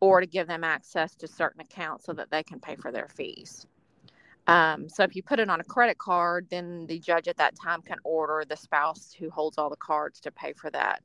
[0.00, 3.08] or to give them access to certain accounts so that they can pay for their
[3.08, 3.66] fees
[4.46, 7.54] um, so if you put it on a credit card then the judge at that
[7.56, 11.02] time can order the spouse who holds all the cards to pay for that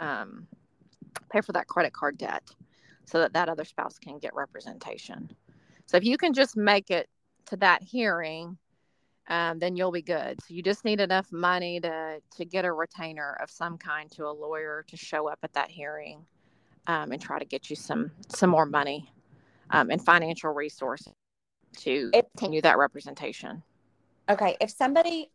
[0.00, 0.46] um,
[1.30, 2.42] pay for that credit card debt
[3.04, 5.30] so that that other spouse can get representation.
[5.86, 7.08] So if you can just make it
[7.46, 8.56] to that hearing,
[9.28, 10.40] um, then you'll be good.
[10.42, 14.26] So you just need enough money to to get a retainer of some kind to
[14.26, 16.24] a lawyer to show up at that hearing
[16.86, 19.12] um, and try to get you some some more money
[19.70, 21.12] um, and financial resources
[21.78, 23.62] to if, continue that representation.
[24.28, 25.30] Okay, if somebody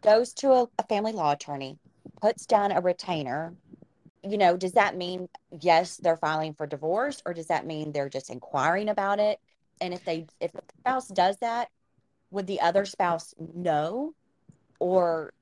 [0.00, 1.78] goes to a, a family law attorney,
[2.20, 3.54] puts down a retainer
[4.22, 5.28] you know, does that mean
[5.60, 9.40] yes, they're filing for divorce, or does that mean they're just inquiring about it?
[9.80, 11.68] And if they if the spouse does that,
[12.30, 14.14] would the other spouse know?
[14.78, 15.32] Or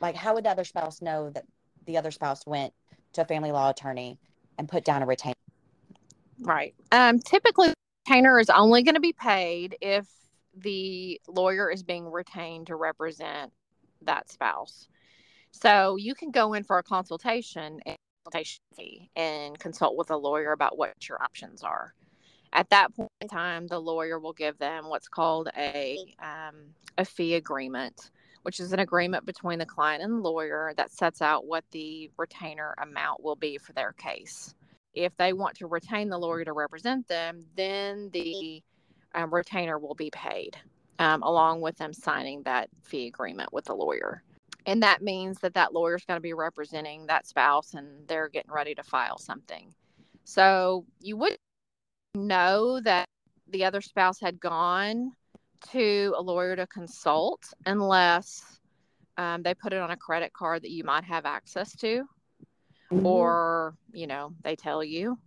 [0.00, 1.44] like how would the other spouse know that
[1.86, 2.72] the other spouse went
[3.12, 4.18] to a family law attorney
[4.58, 5.34] and put down a retainer?
[6.40, 6.74] Right.
[6.92, 7.72] Um typically
[8.06, 10.06] retainer is only going to be paid if
[10.56, 13.52] the lawyer is being retained to represent
[14.02, 14.88] that spouse.
[15.50, 20.16] So you can go in for a consultation and consultation fee and consult with a
[20.16, 21.94] lawyer about what your options are.
[22.52, 26.56] At that point in time, the lawyer will give them what's called a um,
[26.98, 28.10] a fee agreement,
[28.42, 32.10] which is an agreement between the client and the lawyer that sets out what the
[32.16, 34.54] retainer amount will be for their case.
[34.94, 38.62] If they want to retain the lawyer to represent them, then the
[39.14, 40.56] um, retainer will be paid
[40.98, 44.22] um, along with them signing that fee agreement with the lawyer.
[44.64, 48.28] And that means that that lawyer is going to be representing that spouse and they're
[48.28, 49.72] getting ready to file something.
[50.24, 51.36] So you would
[52.16, 53.06] know that
[53.48, 55.12] the other spouse had gone
[55.70, 58.58] to a lawyer to consult unless
[59.16, 62.04] um, they put it on a credit card that you might have access to,
[62.92, 63.06] mm-hmm.
[63.06, 65.18] or, you know, they tell you,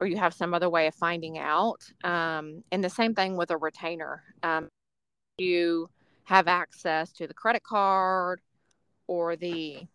[0.00, 1.82] or you have some other way of finding out.
[2.04, 4.22] Um, and the same thing with a retainer.
[4.42, 4.68] Um,
[5.36, 5.90] you
[6.24, 8.40] have access to the credit card
[9.06, 9.86] or the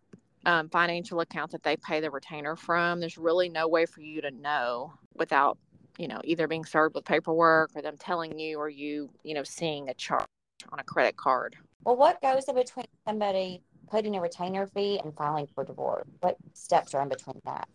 [0.45, 4.21] um, financial account that they pay the retainer from, there's really no way for you
[4.21, 5.57] to know without,
[5.97, 9.43] you know, either being served with paperwork or them telling you or you, you know,
[9.43, 10.25] seeing a charge
[10.71, 11.55] on a credit card.
[11.83, 16.07] Well, what goes in between somebody putting a retainer fee and filing for divorce?
[16.21, 17.67] What steps are in between that?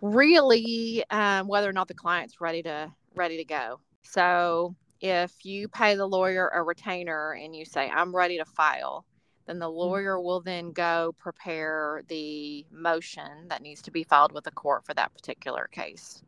[0.00, 3.78] Really, um, whether or not the client's ready to ready to go.
[4.02, 9.04] So if you pay the lawyer a retainer and you say, I'm ready to file,
[9.46, 9.76] then the mm-hmm.
[9.76, 14.84] lawyer will then go prepare the motion that needs to be filed with the court
[14.86, 16.22] for that particular case,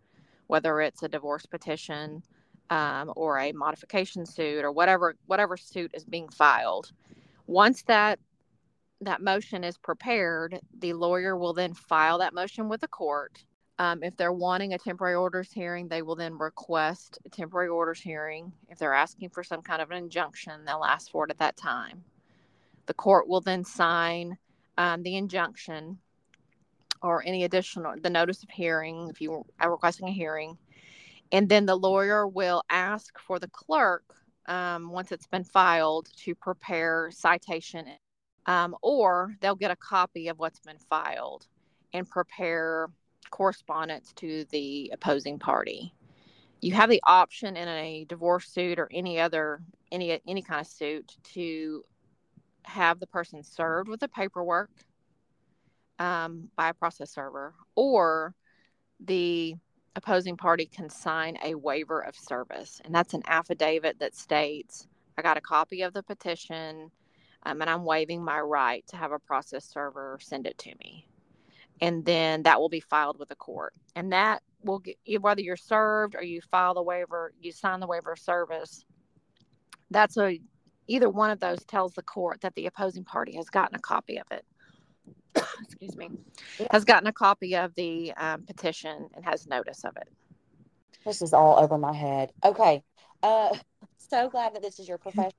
[0.47, 2.23] whether it's a divorce petition
[2.71, 6.93] um, or a modification suit or whatever whatever suit is being filed.
[7.47, 8.19] Once that
[9.01, 13.45] that motion is prepared, the lawyer will then file that motion with the court
[13.79, 18.01] um, if they're wanting a temporary orders hearing, they will then request a temporary orders
[18.01, 18.53] hearing.
[18.69, 21.57] If they're asking for some kind of an injunction, they'll ask for it at that
[21.57, 22.05] time.
[22.87, 24.39] The court will then sign
[24.79, 25.99] um, the injunction
[27.05, 30.57] or any additional, the notice of hearing, if you are requesting a hearing.
[31.33, 34.05] And then the lawyer will ask for the clerk,
[34.47, 37.87] um, once it's been filed, to prepare citation,
[38.47, 41.47] um, or they'll get a copy of what's been filed
[41.93, 42.89] and prepare
[43.31, 45.93] correspondence to the opposing party.
[46.61, 49.61] You have the option in a divorce suit or any other
[49.93, 51.85] any any kind of suit to
[52.63, 54.71] have the person served with the paperwork
[55.99, 58.35] um, by a process server, or
[59.01, 59.55] the
[59.97, 64.87] opposing party can sign a waiver of service, and that's an affidavit that states,
[65.19, 66.91] "I got a copy of the petition."
[67.47, 71.07] Um, and I'm waiving my right to have a process server send it to me
[71.81, 73.75] and then that will be filed with the court.
[73.97, 77.87] And that will get whether you're served or you file the waiver, you sign the
[77.87, 78.85] waiver of service.
[79.91, 80.41] That's a
[80.87, 84.19] either one of those tells the court that the opposing party has gotten a copy
[84.19, 84.45] of it.
[85.63, 86.11] Excuse me,
[86.71, 90.09] has gotten a copy of the um, petition and has notice of it.
[91.05, 92.33] This is all over my head.
[92.45, 92.83] Okay,
[93.23, 93.57] uh,
[93.99, 95.33] so glad that this is your profession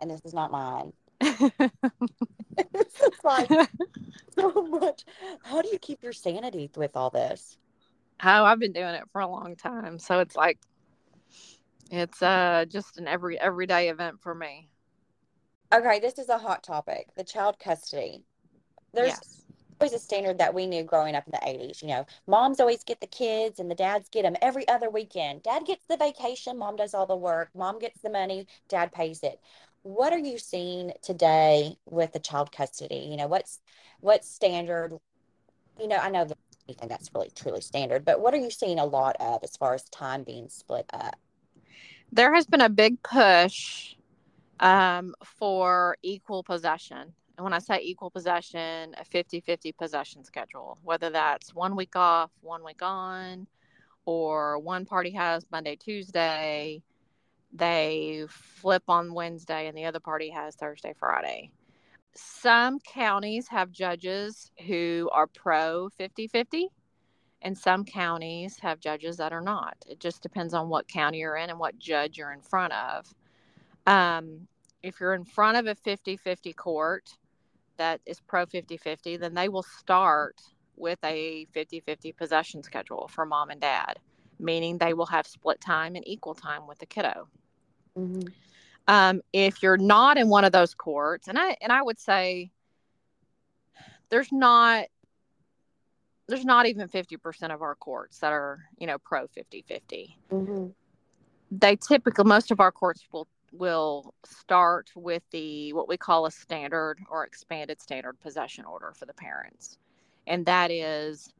[0.00, 0.92] and this is not mine.
[1.20, 3.50] it's like
[4.38, 5.04] so much.
[5.42, 7.56] How do you keep your sanity with all this?
[8.22, 9.98] Oh, I've been doing it for a long time.
[9.98, 10.58] So it's like
[11.90, 14.68] it's uh just an every everyday event for me.
[15.72, 17.08] Okay, this is a hot topic.
[17.16, 18.24] The child custody.
[18.94, 19.44] There's yes.
[19.80, 21.82] always a standard that we knew growing up in the 80s.
[21.82, 25.42] You know, moms always get the kids and the dads get them every other weekend.
[25.42, 29.22] Dad gets the vacation, mom does all the work, mom gets the money, dad pays
[29.22, 29.40] it
[29.82, 33.08] what are you seeing today with the child custody?
[33.10, 33.60] You know, what's
[34.00, 34.98] what standard?
[35.80, 36.36] You know, I know that
[36.68, 39.74] anything that's really truly standard, but what are you seeing a lot of as far
[39.74, 41.16] as time being split up?
[42.12, 43.94] There has been a big push
[44.60, 47.14] um, for equal possession.
[47.38, 51.94] And when I say equal possession, a 50 50 possession schedule, whether that's one week
[51.94, 53.46] off, one week on,
[54.06, 56.82] or one party has Monday, Tuesday,
[57.52, 61.52] they flip on Wednesday and the other party has Thursday, Friday.
[62.16, 66.68] Some counties have judges who are pro 50 50,
[67.42, 69.76] and some counties have judges that are not.
[69.86, 73.14] It just depends on what county you're in and what judge you're in front of.
[73.86, 74.48] Um,
[74.82, 77.08] if you're in front of a 50 50 court
[77.78, 80.40] that is pro 50 50, then they will start
[80.76, 83.98] with a 50 50 possession schedule for mom and dad
[84.38, 87.28] meaning they will have split time and equal time with the kiddo.
[87.96, 88.28] Mm-hmm.
[88.86, 92.50] Um, if you're not in one of those courts, and I and I would say
[94.08, 94.86] there's not
[96.26, 100.66] there's not even 50% of our courts that are you know pro 50 50 mm-hmm.
[101.50, 106.30] they typically most of our courts will will start with the what we call a
[106.30, 109.78] standard or expanded standard possession order for the parents
[110.26, 111.32] and that is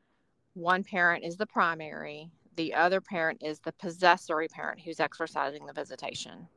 [0.54, 5.72] one parent is the primary, the other parent is the possessory parent who's exercising the
[5.72, 6.48] visitation.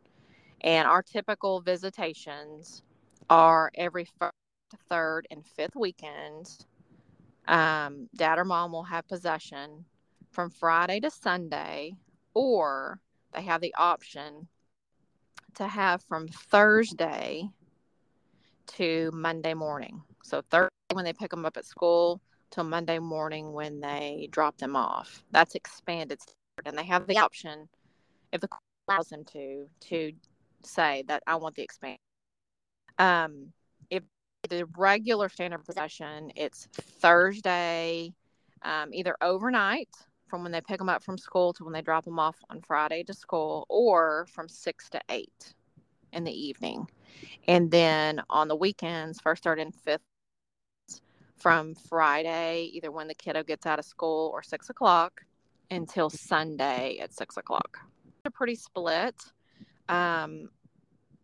[0.62, 2.82] And our typical visitations
[3.30, 4.34] are every first,
[4.90, 6.66] third, and fifth weekend.
[7.48, 9.86] Um, dad or mom will have possession
[10.32, 11.94] from Friday to Sunday,
[12.34, 13.00] or
[13.34, 14.48] they have the option
[15.56, 17.50] to have from Thursday
[18.68, 20.02] to Monday morning.
[20.24, 22.22] So Thursday when they pick them up at school
[22.52, 25.24] till Monday morning when they drop them off.
[25.32, 26.20] That's expanded
[26.66, 27.68] and they have the option
[28.32, 30.12] if the court allows them to to
[30.64, 31.98] say that I want the expand.
[32.98, 33.52] Um,
[33.90, 34.04] if
[34.50, 38.14] the regular standard possession, it's Thursday,
[38.62, 39.90] um, either overnight
[40.32, 42.62] from when they pick them up from school to when they drop them off on
[42.62, 45.54] Friday to school, or from six to eight
[46.14, 46.88] in the evening.
[47.48, 50.02] And then on the weekends, first, third, and fifth,
[51.38, 55.22] from Friday, either when the kiddo gets out of school or six o'clock,
[55.72, 57.80] until Sunday at six o'clock.
[58.24, 59.16] They're pretty split.
[59.90, 60.50] Um,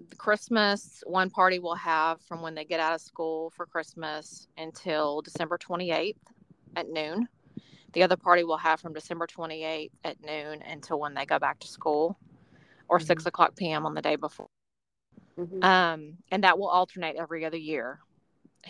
[0.09, 4.47] the Christmas one party will have from when they get out of school for Christmas
[4.57, 6.15] until December 28th
[6.75, 7.27] at noon.
[7.97, 11.57] The other party will have from December 28th at noon until when they go back
[11.61, 12.15] to school
[12.87, 13.07] or mm-hmm.
[13.07, 13.87] 6 o'clock p.m.
[13.87, 14.45] on the day before.
[15.35, 15.63] Mm-hmm.
[15.63, 17.97] Um, and that will alternate every other year.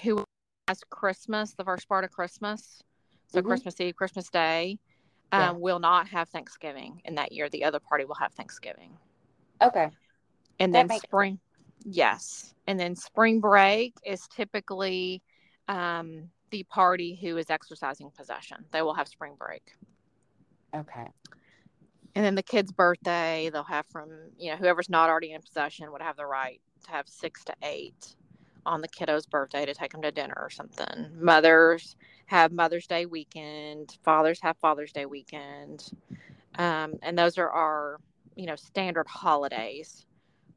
[0.01, 0.23] Who
[0.69, 2.81] has Christmas, the first part of Christmas,
[3.27, 3.49] so mm-hmm.
[3.49, 4.79] Christmas Eve, Christmas Day,
[5.33, 5.51] um, yeah.
[5.51, 7.49] will not have Thanksgiving in that year.
[7.49, 8.97] The other party will have Thanksgiving.
[9.61, 9.89] Okay.
[10.61, 11.39] And that then spring,
[11.83, 11.97] sense.
[11.97, 12.53] yes.
[12.65, 15.21] And then spring break is typically
[15.67, 18.65] um, the party who is exercising possession.
[18.71, 19.73] They will have spring break.
[20.75, 21.07] Okay.
[22.15, 25.91] And then the kid's birthday, they'll have from, you know, whoever's not already in possession
[25.91, 28.15] would have the right to have six to eight
[28.65, 31.09] on the kiddo's birthday to take them to dinner or something.
[31.19, 31.95] Mothers
[32.25, 35.91] have Mother's Day weekend, fathers have Father's Day weekend.
[36.57, 37.99] Um, and those are our,
[38.35, 40.05] you know, standard holidays.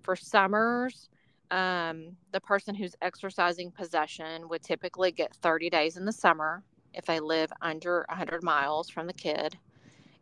[0.03, 1.11] For summers,
[1.51, 6.62] um, the person who's exercising possession would typically get 30 days in the summer
[6.94, 9.57] if they live under 100 miles from the kid.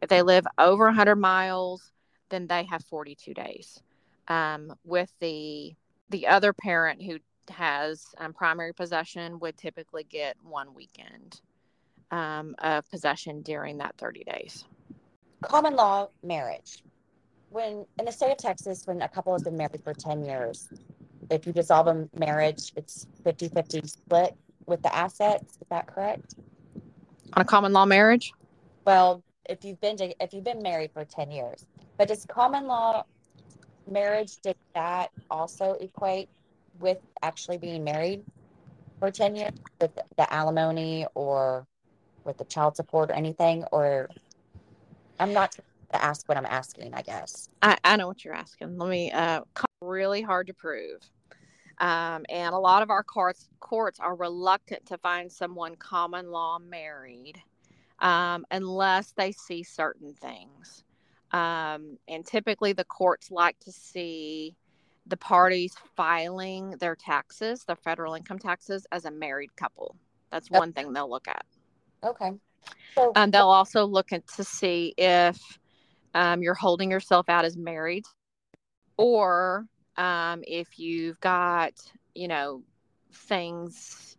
[0.01, 1.93] If they live over 100 miles,
[2.29, 3.83] then they have 42 days.
[4.29, 5.75] Um, with the
[6.11, 7.19] the other parent who
[7.51, 11.41] has um, primary possession would typically get one weekend
[12.11, 14.65] um, of possession during that 30 days.
[15.43, 16.83] Common law marriage.
[17.51, 20.69] When in the state of Texas, when a couple has been married for 10 years,
[21.31, 25.57] if you dissolve a marriage, it's 50 50 split with the assets.
[25.61, 26.35] Is that correct?
[27.35, 28.33] On a common law marriage?
[28.85, 31.67] Well, if you've been to, if you've been married for 10 years,
[31.97, 33.05] but does common law
[33.91, 36.29] marriage did that also equate
[36.79, 38.23] with actually being married
[38.99, 41.67] for 10 years with the alimony or
[42.25, 44.09] with the child support or anything or
[45.19, 45.63] i'm not to
[45.93, 49.41] ask what i'm asking i guess i, I know what you're asking let me uh
[49.81, 51.01] really hard to prove
[51.81, 56.59] um, and a lot of our courts courts are reluctant to find someone common law
[56.59, 57.41] married
[58.01, 60.85] um, unless they see certain things
[61.33, 64.57] um, and typically the courts like to see
[65.07, 69.97] the parties filing their taxes, their federal income taxes, as a married couple.
[70.31, 71.45] That's one thing they'll look at.
[72.05, 72.33] Okay.
[72.95, 75.39] So, and they'll also look at to see if
[76.15, 78.05] um, you're holding yourself out as married,
[78.97, 79.67] or
[79.99, 81.73] um, if you've got,
[82.15, 82.63] you know,
[83.13, 84.17] things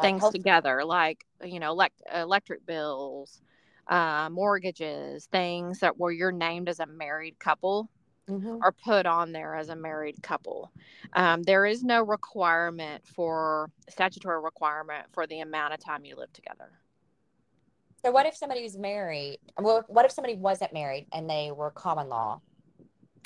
[0.00, 3.40] things together like you know elect- electric bills,
[3.88, 7.90] uh, mortgages, things that where you're named as a married couple
[8.28, 8.58] mm-hmm.
[8.62, 10.72] are put on there as a married couple.
[11.12, 16.32] Um, there is no requirement for statutory requirement for the amount of time you live
[16.32, 16.70] together.
[18.02, 19.38] So, what if somebody was married?
[19.56, 22.40] What if somebody wasn't married and they were common law?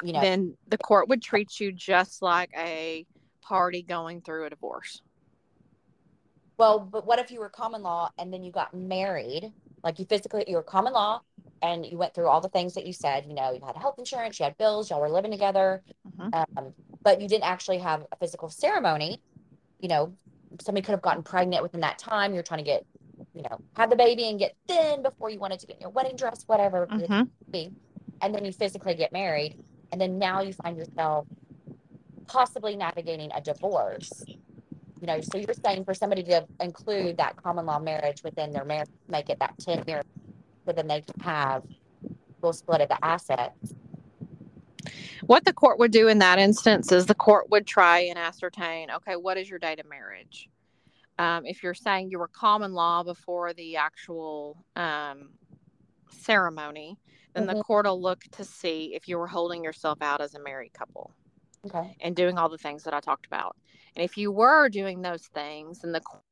[0.03, 3.07] You know, then the court would treat you just like a
[3.43, 5.03] party going through a divorce.
[6.57, 9.53] Well, but what if you were common law and then you got married?
[9.83, 11.21] Like you physically, you were common law
[11.63, 13.27] and you went through all the things that you said.
[13.27, 15.83] You know, you had health insurance, you had bills, y'all were living together,
[16.19, 16.59] mm-hmm.
[16.59, 16.73] um,
[17.03, 19.21] but you didn't actually have a physical ceremony.
[19.81, 20.15] You know,
[20.61, 22.33] somebody could have gotten pregnant within that time.
[22.35, 22.87] You're trying to get,
[23.35, 26.17] you know, have the baby and get thin before you wanted to get your wedding
[26.17, 27.23] dress, whatever mm-hmm.
[27.51, 27.71] be.
[28.23, 29.63] And then you physically get married,
[29.95, 31.25] and then now you find yourself
[32.27, 34.25] possibly navigating a divorce.
[34.27, 38.65] You know, so you're saying for somebody to include that common law marriage within their
[38.65, 40.03] marriage, make it that 10 year
[40.67, 41.63] so then they have
[42.41, 43.75] full split of the assets.
[45.27, 48.91] What the court would do in that instance is the court would try and ascertain
[48.91, 50.49] okay, what is your date of marriage?
[51.19, 55.31] um, if you're saying you were common law before the actual um,
[56.11, 56.99] ceremony,
[57.35, 57.59] then mm-hmm.
[57.59, 60.73] the court will look to see if you were holding yourself out as a married
[60.73, 61.13] couple.
[61.67, 61.97] Okay.
[62.01, 63.57] And doing all the things that I talked about.
[63.97, 66.23] And if you were doing those things, then the court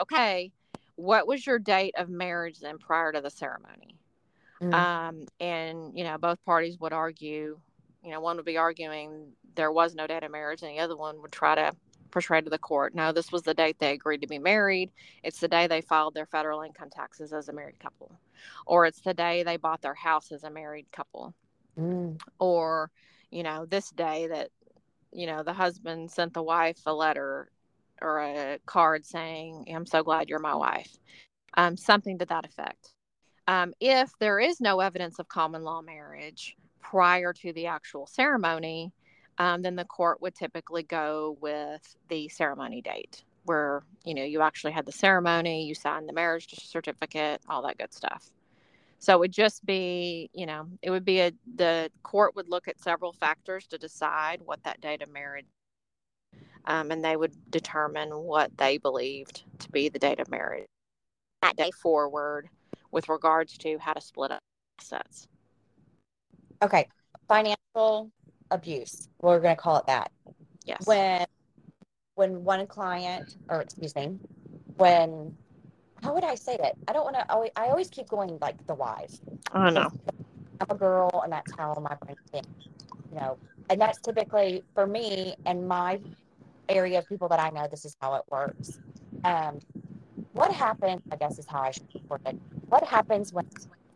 [0.00, 0.52] okay,
[0.96, 3.96] what was your date of marriage then prior to the ceremony?
[4.60, 4.74] Mm-hmm.
[4.74, 7.58] Um, and you know, both parties would argue,
[8.04, 10.96] you know, one would be arguing there was no date of marriage, and the other
[10.96, 11.72] one would try to
[12.12, 14.90] portray to the court, no, this was the date they agreed to be married.
[15.22, 18.18] It's the day they filed their federal income taxes as a married couple,
[18.66, 21.34] or it's the day they bought their house as a married couple,
[21.78, 22.20] mm.
[22.38, 22.90] or
[23.30, 24.50] you know, this day that
[25.12, 27.50] you know the husband sent the wife a letter
[28.00, 30.90] or a card saying, I'm so glad you're my wife,
[31.54, 32.90] um, something to that effect.
[33.48, 38.92] Um, if there is no evidence of common law marriage prior to the actual ceremony,
[39.42, 44.40] um, then the court would typically go with the ceremony date where you know you
[44.40, 48.30] actually had the ceremony you signed the marriage certificate all that good stuff.
[49.00, 52.68] So it would just be you know it would be a the court would look
[52.68, 55.46] at several factors to decide what that date of marriage
[56.66, 60.68] um, and they would determine what they believed to be the date of marriage.
[61.42, 62.48] That day forward
[62.92, 64.42] with regards to how to split up
[64.78, 65.26] assets.
[66.62, 66.86] Okay,
[67.26, 68.12] financial
[68.52, 69.08] abuse.
[69.20, 70.10] We're going to call it that.
[70.64, 70.86] Yes.
[70.86, 71.26] When
[72.14, 74.18] when one client, or excuse me,
[74.76, 75.34] when
[76.02, 76.74] how would I say that?
[76.88, 77.32] I don't want to.
[77.32, 79.20] Always, I always keep going like the wives.
[79.52, 79.90] I know.
[80.60, 82.48] I'm a girl, and that's how my brain thinks.
[83.12, 83.38] You know,
[83.70, 86.00] and that's typically for me and my
[86.68, 88.78] area of people that I know, this is how it works.
[89.24, 89.58] Um,
[90.32, 92.38] what happens, I guess is how I should report it.
[92.68, 93.46] What happens when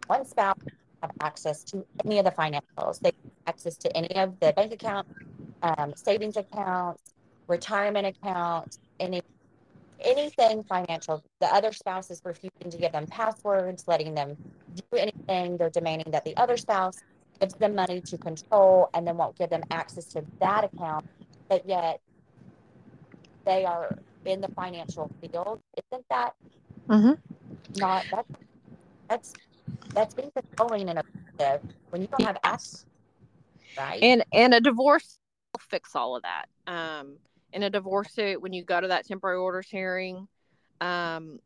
[0.06, 0.58] one spouse
[1.02, 3.00] have access to any of the financials?
[3.00, 3.12] They
[3.46, 5.12] access to any of the bank accounts,
[5.62, 7.14] um, savings accounts,
[7.48, 9.22] retirement accounts, any
[10.00, 11.24] anything financial.
[11.40, 14.36] The other spouse is refusing to give them passwords, letting them
[14.74, 15.56] do anything.
[15.56, 16.98] They're demanding that the other spouse
[17.40, 21.06] gives them money to control and then won't give them access to that account.
[21.48, 22.00] But yet
[23.44, 25.60] they are in the financial field.
[25.92, 26.34] Isn't that
[26.88, 27.12] mm-hmm.
[27.76, 28.32] not that's
[29.08, 29.32] that's
[29.94, 32.86] that's being controlling and abusive when you don't have access,
[33.76, 34.02] right?
[34.02, 35.18] And and a divorce
[35.52, 36.46] will fix all of that.
[36.66, 37.18] Um,
[37.52, 40.28] in a divorce suit, when you go to that temporary orders hearing,
[40.80, 41.38] um,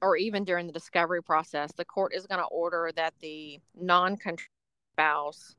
[0.00, 4.48] or even during the discovery process, the court is going to order that the non-control
[4.94, 5.56] spouse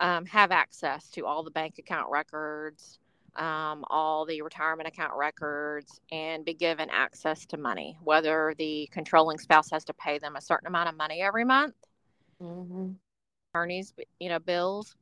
[0.00, 2.98] um, have access to all the bank account records,
[3.36, 9.38] um, all the retirement account records and be given access to money, whether the controlling
[9.38, 11.74] spouse has to pay them a certain amount of money every month,
[12.42, 12.90] mm-hmm.
[13.54, 14.96] attorneys, you know, bills,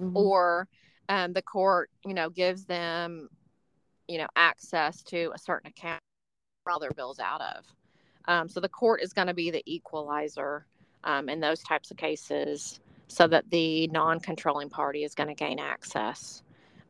[0.00, 0.16] mm-hmm.
[0.16, 0.68] or
[1.08, 3.28] um, the court, you know, gives them,
[4.08, 6.00] you know, access to a certain account
[6.64, 7.64] for all their bills out of.
[8.28, 10.66] Um, so the court is going to be the equalizer
[11.04, 15.34] um, in those types of cases so that the non controlling party is going to
[15.34, 16.42] gain access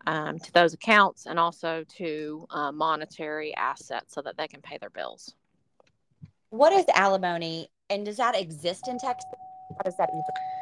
[0.07, 4.79] um, to those accounts and also to uh, monetary assets so that they can pay
[4.79, 5.35] their bills.
[6.51, 9.25] What is alimony and does that exist in Texas?
[9.77, 10.56] How does that even?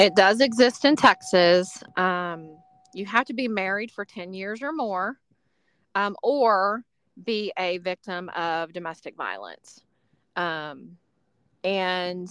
[0.00, 1.82] It does exist in Texas.
[1.96, 2.56] Um,
[2.94, 5.18] you have to be married for 10 years or more
[5.94, 6.84] um, or
[7.24, 9.82] be a victim of domestic violence.
[10.36, 10.96] Um,
[11.62, 12.28] and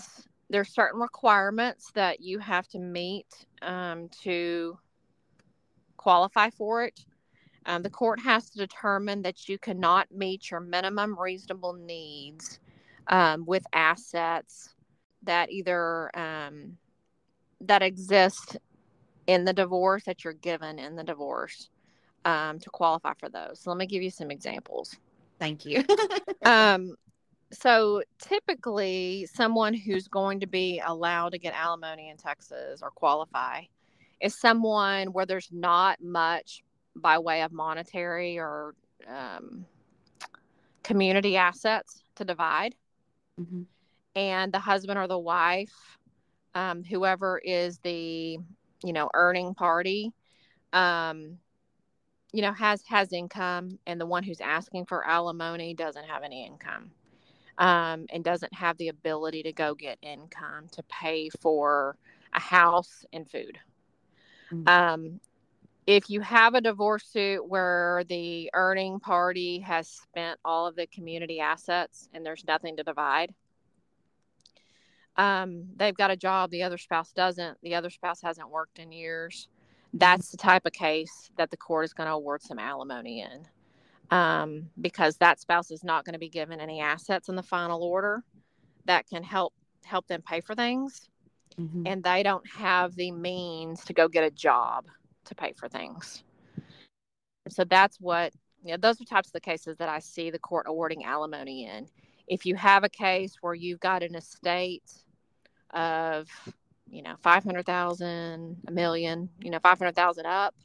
[0.50, 3.28] there's certain requirements that you have to meet
[3.62, 4.78] um, to
[5.96, 7.06] qualify for it.
[7.66, 12.60] Um, the court has to determine that you cannot meet your minimum reasonable needs
[13.08, 14.76] um, with assets
[15.24, 16.78] that either um,
[17.68, 18.58] that exist
[19.28, 21.70] in the divorce that you're given in the divorce
[22.26, 23.60] um, to qualify for those.
[23.62, 24.96] So let me give you some examples.
[25.40, 25.84] Thank you.
[26.46, 26.96] um,
[27.52, 33.62] so typically, someone who's going to be allowed to get alimony in Texas or qualify
[34.20, 36.64] is someone where there's not much
[36.96, 38.74] by way of monetary or
[39.08, 39.66] um,
[40.84, 42.76] community assets to divide.
[43.40, 43.64] Mm-hmm.
[44.16, 45.98] And the husband or the wife,
[46.56, 48.38] um, whoever is the,
[48.84, 50.12] you know, earning party,
[50.72, 51.38] um,
[52.32, 56.46] you know, has has income, and the one who's asking for alimony doesn't have any
[56.46, 56.92] income,
[57.58, 61.96] um, and doesn't have the ability to go get income to pay for
[62.34, 63.60] a house and food.
[64.52, 64.68] Mm-hmm.
[64.68, 65.20] Um,
[65.86, 70.88] if you have a divorce suit where the earning party has spent all of the
[70.88, 73.34] community assets and there's nothing to divide,
[75.18, 78.92] um, they've got a job, the other spouse doesn't, the other spouse hasn't worked in
[78.92, 79.48] years.
[79.94, 83.46] That's the type of case that the court is going to award some alimony in.
[84.12, 87.84] um, because that spouse is not going to be given any assets in the final
[87.84, 88.24] order
[88.86, 89.54] that can help
[89.84, 91.10] help them pay for things
[91.60, 91.84] mm-hmm.
[91.88, 94.86] and they don't have the means to go get a job
[95.26, 96.24] to pay for things
[97.50, 98.34] so that's what
[98.64, 101.66] you know those are types of the cases that i see the court awarding alimony
[101.66, 101.88] in
[102.28, 104.84] if you have a case where you've got an estate
[105.74, 106.30] of
[106.90, 110.56] you know 500000 a million you know 500000 up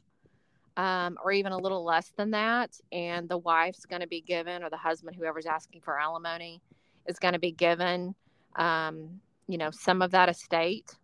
[0.77, 4.63] um, or even a little less than that and the wife's going to be given
[4.63, 6.61] or the husband whoever's asking for alimony
[7.07, 8.13] is going to be given
[8.55, 10.95] um, you know some of that estate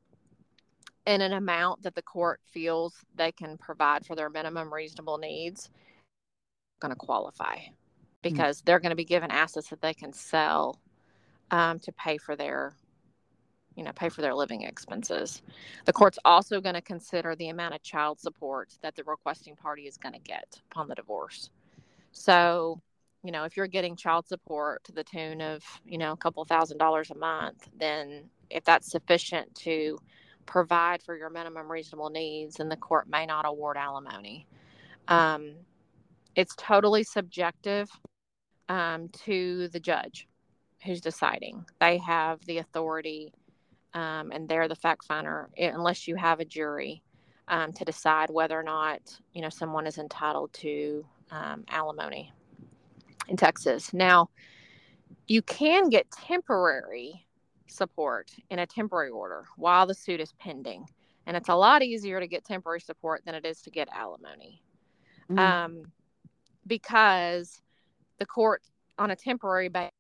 [1.08, 5.70] in an amount that the court feels they can provide for their minimum reasonable needs
[6.80, 7.74] going to qualify hmm.
[8.22, 8.66] because mm-hmm.
[8.66, 10.80] they're going to be given assets that they can sell
[11.51, 12.74] um, to pay for their
[13.76, 15.42] you know pay for their living expenses.
[15.86, 19.84] The court's also going to consider the amount of child support that the requesting party
[19.84, 21.50] is going to get upon the divorce.
[22.12, 22.82] So
[23.24, 26.46] you know if you're getting child support to the tune of you know a couple
[26.46, 29.98] thousand dollars a month then if that's sufficient to
[30.46, 34.46] provide for your minimum reasonable needs then the court may not award alimony.
[35.08, 35.54] Um,
[36.36, 37.90] it's totally subjective
[38.70, 40.28] um, to the judge
[40.84, 41.66] who's deciding.
[41.80, 43.34] They have the authority
[43.96, 47.02] um, and they're the fact finder unless you have a jury
[47.48, 49.00] um, to decide whether or not
[49.34, 52.32] you know someone is entitled to um, alimony
[53.28, 53.93] in Texas.
[53.93, 54.30] Now,
[55.28, 57.26] you can get temporary
[57.68, 60.86] support in a temporary order while the suit is pending,
[61.26, 64.62] and it's a lot easier to get temporary support than it is to get alimony,
[65.32, 65.39] mm-hmm.
[65.39, 65.84] Um,
[66.68, 67.62] because
[68.20, 68.62] the court
[68.98, 69.91] on a temporary basis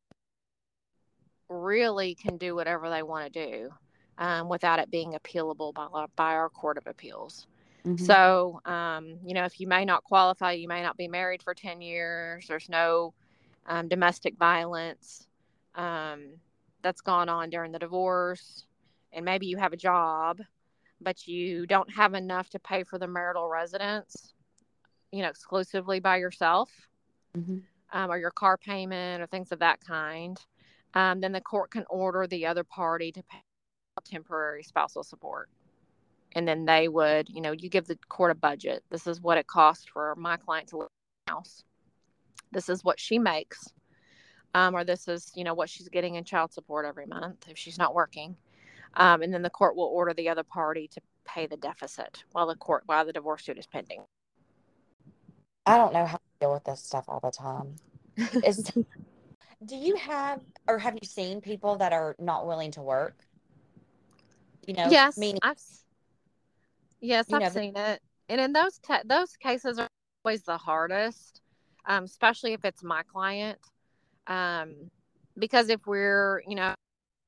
[1.47, 3.69] really can do whatever they want to do
[4.17, 7.47] um, without it being appealable by, by our Court of Appeals.
[7.85, 8.03] Mm-hmm.
[8.03, 11.53] So, um, you know, if you may not qualify, you may not be married for
[11.53, 13.13] 10 years, there's no
[13.67, 15.27] um, domestic violence
[15.75, 16.29] um,
[16.81, 18.65] that's gone on during the divorce,
[19.13, 20.39] and maybe you have a job,
[21.01, 24.33] but you don't have enough to pay for the marital residence,
[25.11, 26.69] you know, exclusively by yourself,
[27.37, 27.57] mm-hmm.
[27.93, 30.37] Um, or your car payment or things of that kind.
[30.95, 33.44] Um, then the court can order the other party to pay
[34.05, 35.49] temporary spousal support.
[36.33, 38.83] And then they would, you know, you give the court a budget.
[38.89, 41.63] This is what it costs for my client to live in the house.
[42.51, 43.69] This is what she makes.
[44.53, 47.57] Um, or this is, you know, what she's getting in child support every month if
[47.57, 48.35] she's not working.
[48.95, 52.47] Um, and then the court will order the other party to pay the deficit while
[52.47, 54.03] the court while the divorce suit is pending.
[55.65, 57.75] I don't know how to deal with this stuff all the time.
[58.45, 58.71] Is,
[59.65, 63.25] do you have or have you seen people that are not willing to work?
[64.67, 65.57] You know yes meaning, I've,
[67.01, 69.87] yes i've know, seen it and in those te- those cases are
[70.23, 71.41] always the hardest
[71.87, 73.59] um, especially if it's my client
[74.27, 74.73] um,
[75.37, 76.73] because if we're you know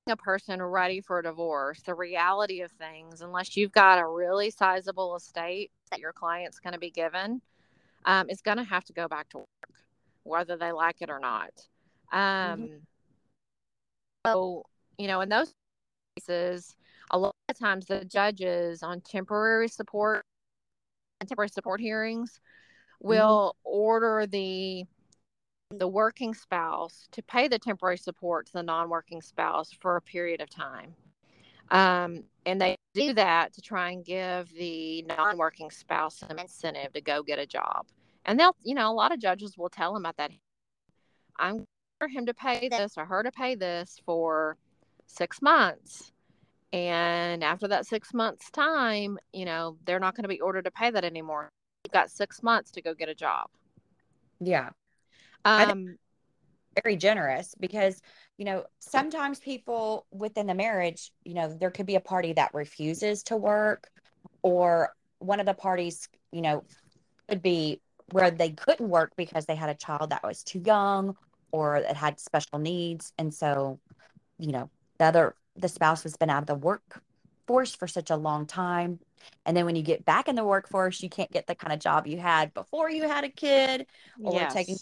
[0.10, 4.50] a person ready for a divorce the reality of things unless you've got a really
[4.50, 7.42] sizable estate that your client's going to be given
[8.06, 9.48] um, is going to have to go back to work
[10.24, 11.52] whether they like it or not
[12.14, 12.20] um,
[12.62, 12.76] mm-hmm.
[14.26, 14.66] so
[14.98, 15.54] you know in those
[16.16, 16.76] cases
[17.12, 20.24] a lot of times the judges on temporary support
[21.20, 22.40] and temporary support hearings
[23.02, 23.10] mm-hmm.
[23.10, 23.78] will mm-hmm.
[23.78, 24.86] order the
[25.72, 30.40] the working spouse to pay the temporary support to the non-working spouse for a period
[30.40, 30.96] of time
[31.70, 37.02] um, and they do that to try and give the non-working spouse some incentive to
[37.02, 37.86] go get a job
[38.26, 40.32] and they'll you know a lot of judges will tell them at that
[41.38, 41.66] i'm
[42.00, 44.58] for him to pay this or her to pay this for
[45.08, 46.12] six months
[46.74, 50.72] and after that six months time you know they're not going to be ordered to
[50.72, 51.52] pay that anymore.
[51.86, 53.48] You've got six months to go get a job.
[54.40, 54.70] Yeah.
[55.46, 55.98] Um
[56.84, 58.00] very generous because
[58.38, 62.54] you know sometimes people within the marriage you know there could be a party that
[62.54, 63.90] refuses to work
[64.44, 66.64] or one of the parties you know
[67.28, 71.16] could be where they couldn't work because they had a child that was too young
[71.52, 73.12] or that had special needs.
[73.18, 73.80] And so
[74.38, 78.16] you know the other the spouse has been out of the workforce for such a
[78.16, 79.00] long time.
[79.46, 81.80] And then when you get back in the workforce, you can't get the kind of
[81.80, 83.88] job you had before you had a kid
[84.22, 84.54] or yes.
[84.54, 84.78] taking.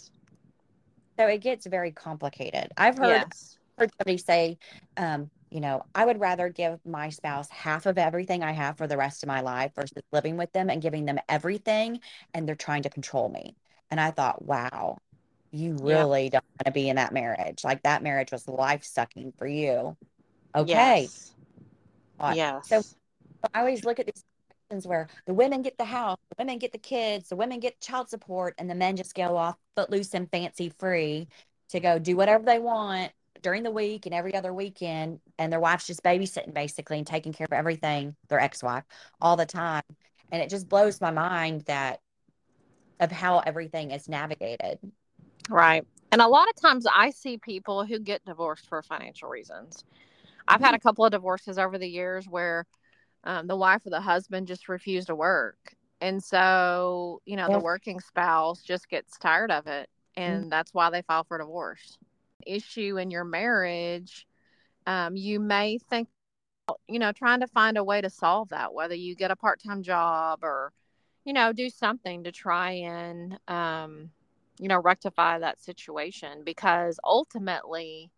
[1.18, 2.72] So it gets very complicated.
[2.78, 3.58] I've heard, yes.
[3.78, 4.58] heard somebody say,
[4.98, 8.88] um, you know, I would rather give my spouse half of everything I have for
[8.88, 12.02] the rest of my life versus living with them and giving them everything
[12.34, 13.56] and they're trying to control me.
[13.90, 14.98] And I thought, wow,
[15.52, 16.30] you really yeah.
[16.32, 17.64] don't want to be in that marriage.
[17.64, 19.96] Like that marriage was life sucking for you.
[20.56, 21.02] Okay.
[21.02, 21.34] Yes.
[22.36, 22.68] yes.
[22.68, 22.82] So
[23.54, 24.24] I always look at these
[24.68, 27.80] questions where the women get the house, the women get the kids, the women get
[27.82, 31.28] child support, and the men just go off footloose and fancy free
[31.70, 35.20] to go do whatever they want during the week and every other weekend.
[35.38, 38.84] And their wife's just babysitting basically and taking care of everything, their ex wife,
[39.22, 39.84] all the time.
[40.32, 42.00] And it just blows my mind that
[43.00, 44.80] of how everything is navigated.
[45.50, 45.86] Right.
[46.12, 49.84] And a lot of times I see people who get divorced for financial reasons.
[50.48, 52.66] I've had a couple of divorces over the years where
[53.24, 55.58] um, the wife or the husband just refused to work.
[56.02, 59.90] And so, you know, the working spouse just gets tired of it.
[60.16, 60.50] And mm-hmm.
[60.50, 61.98] that's why they file for divorce.
[62.46, 64.28] Issue in your marriage,
[64.86, 66.08] um, you may think,
[66.88, 69.62] you know, trying to find a way to solve that, whether you get a part
[69.66, 70.72] time job or,
[71.24, 74.10] you know, do something to try and, um,
[74.60, 78.12] you know, rectify that situation because ultimately,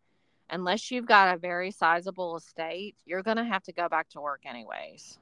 [0.50, 4.22] unless you've got a very sizable estate, you're going to have to go back to
[4.22, 5.18] work anyways.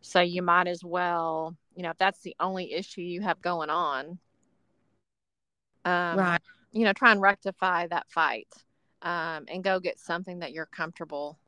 [0.00, 3.70] So you might as well, you know, if that's the only issue you have going
[3.70, 4.18] on,
[5.84, 6.40] um, right?
[6.72, 8.48] You know, try and rectify that fight,
[9.02, 11.38] um, and go get something that you're comfortable,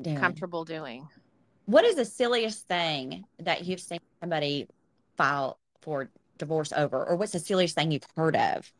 [0.00, 0.16] doing.
[0.16, 1.06] comfortable doing.
[1.66, 4.66] What is the silliest thing that you've seen somebody
[5.16, 8.70] file for divorce over, or what's the silliest thing you've heard of?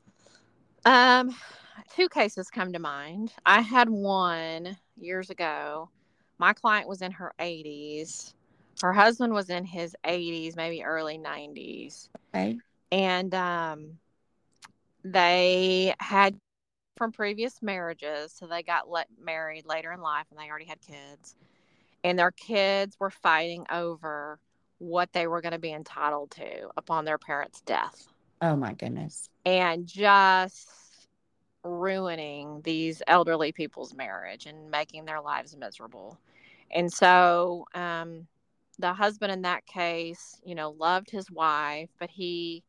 [0.84, 1.34] Um,
[1.94, 3.32] two cases come to mind.
[3.44, 5.88] I had one years ago.
[6.38, 8.34] My client was in her 80s.
[8.82, 12.08] Her husband was in his 80s, maybe early 90s.
[12.34, 12.58] Okay.
[12.90, 13.98] And um,
[15.04, 16.36] they had
[16.96, 20.80] from previous marriages, so they got let married later in life, and they already had
[20.80, 21.34] kids.
[22.02, 24.38] And their kids were fighting over
[24.78, 28.13] what they were going to be entitled to upon their parents' death.
[28.44, 29.30] Oh my goodness.
[29.46, 30.68] And just
[31.62, 36.18] ruining these elderly people's marriage and making their lives miserable.
[36.70, 38.26] And so um,
[38.78, 42.62] the husband in that case, you know, loved his wife, but he,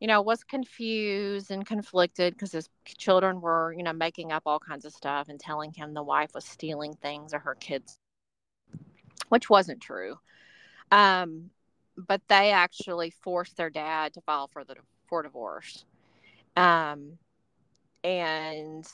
[0.00, 4.58] you know, was confused and conflicted because his children were, you know, making up all
[4.58, 7.98] kinds of stuff and telling him the wife was stealing things or her kids,
[9.28, 10.16] which wasn't true.
[10.90, 11.50] Um,
[11.98, 14.76] but they actually forced their dad to file for the
[15.12, 15.84] for divorce.
[16.56, 17.18] Um,
[18.02, 18.88] and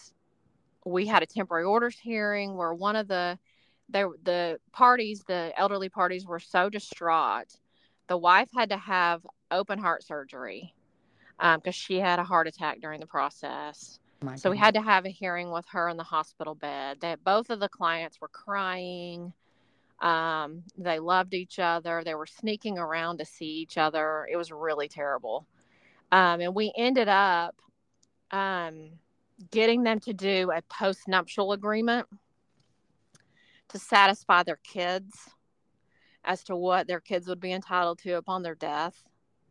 [0.85, 3.39] we had a temporary orders hearing where one of the
[3.89, 7.55] the the parties, the elderly parties, were so distraught.
[8.09, 10.75] The wife had to have open heart surgery
[11.39, 14.01] because um, she had a heart attack during the process.
[14.27, 16.99] Oh so we had to have a hearing with her in the hospital bed.
[17.01, 19.33] That both of the clients were crying.
[20.01, 22.03] Um, they loved each other.
[22.05, 24.27] They were sneaking around to see each other.
[24.29, 25.47] It was really terrible.
[26.11, 27.55] Um, and we ended up
[28.31, 28.91] um,
[29.51, 32.07] getting them to do a post-nuptial agreement
[33.69, 35.15] to satisfy their kids
[36.25, 39.03] as to what their kids would be entitled to upon their death.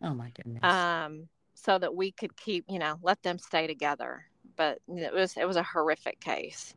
[0.02, 0.64] Oh my goodness.
[0.64, 4.26] Um, so that we could keep, you know, let them stay together.
[4.56, 6.76] But it was it was a horrific case.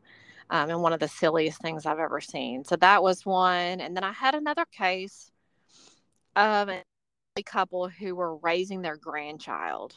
[0.49, 2.65] Um, and one of the silliest things I've ever seen.
[2.65, 3.79] So that was one.
[3.79, 5.31] And then I had another case
[6.35, 6.69] of
[7.43, 9.95] couple who were raising their grandchild.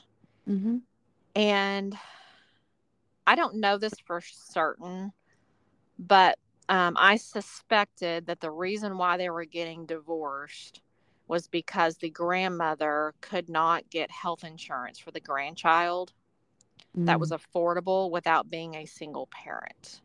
[0.49, 0.79] Mm-hmm.
[1.37, 1.99] And
[3.27, 5.13] I don't know this for certain,
[5.99, 6.39] but
[6.69, 10.81] um, I suspected that the reason why they were getting divorced
[11.27, 16.13] was because the grandmother could not get health insurance for the grandchild
[16.97, 17.07] mm.
[17.07, 17.39] that was mm.
[17.39, 20.01] affordable without being a single parent.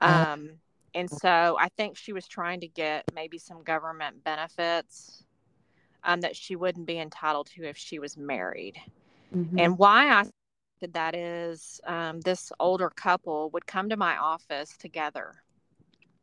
[0.00, 0.32] Uh-huh.
[0.32, 0.50] Um,
[0.94, 5.24] and so I think she was trying to get maybe some government benefits
[6.04, 8.76] um, that she wouldn't be entitled to if she was married.
[9.34, 9.58] Mm-hmm.
[9.58, 10.24] And why I
[10.80, 15.34] did that is um, this older couple would come to my office together.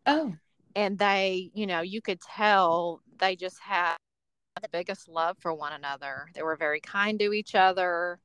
[0.05, 0.34] Oh.
[0.75, 3.95] And they, you know, you could tell they just had
[4.61, 6.28] the biggest love for one another.
[6.34, 8.19] They were very kind to each other,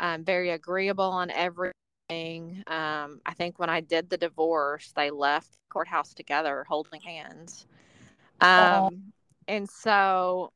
[0.00, 1.72] um, very agreeable on everything.
[2.66, 7.66] Um, I think when I did the divorce, they left the courthouse together holding hands.
[8.40, 8.90] Um, oh.
[9.48, 10.52] And so,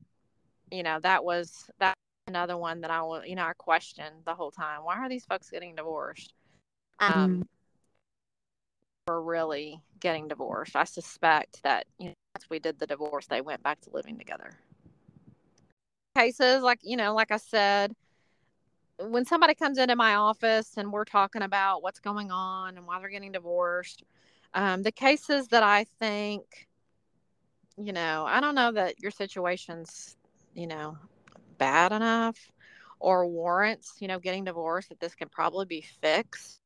[0.76, 1.94] you know, that was that
[2.26, 4.84] another one that I will, you know, I questioned the whole time.
[4.84, 6.34] Why are these folks getting divorced?
[6.98, 7.42] Um, mm-hmm.
[9.08, 10.76] were really getting divorced.
[10.76, 14.18] I suspect that you know, once we did the divorce, they went back to living
[14.18, 14.50] together.
[16.16, 17.94] Cases like you know, like I said,
[18.98, 22.98] when somebody comes into my office and we're talking about what's going on and why
[22.98, 24.02] they're getting divorced,
[24.54, 26.66] um, the cases that I think,
[27.76, 30.16] you know, I don't know that your situation's,
[30.56, 30.98] you know,
[31.58, 32.52] bad enough
[33.00, 36.60] or warrants, you know, getting divorced, that this can probably be fixed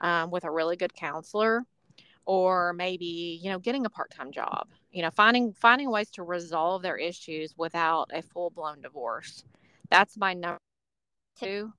[0.00, 1.64] um, with a really good counselor.
[2.26, 6.82] or maybe you know getting a part-time job you know finding finding ways to resolve
[6.82, 9.44] their issues without a full-blown divorce
[9.90, 10.58] that's my number
[11.40, 11.72] two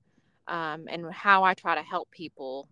[0.48, 2.68] um, and how i try to help people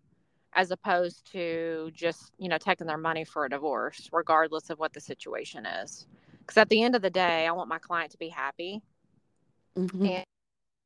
[0.55, 4.93] as opposed to just you know taking their money for a divorce regardless of what
[4.95, 6.07] the situation is
[6.45, 8.82] because at the end of the day i want my client to be happy
[9.76, 10.07] mm-hmm.
[10.07, 10.24] and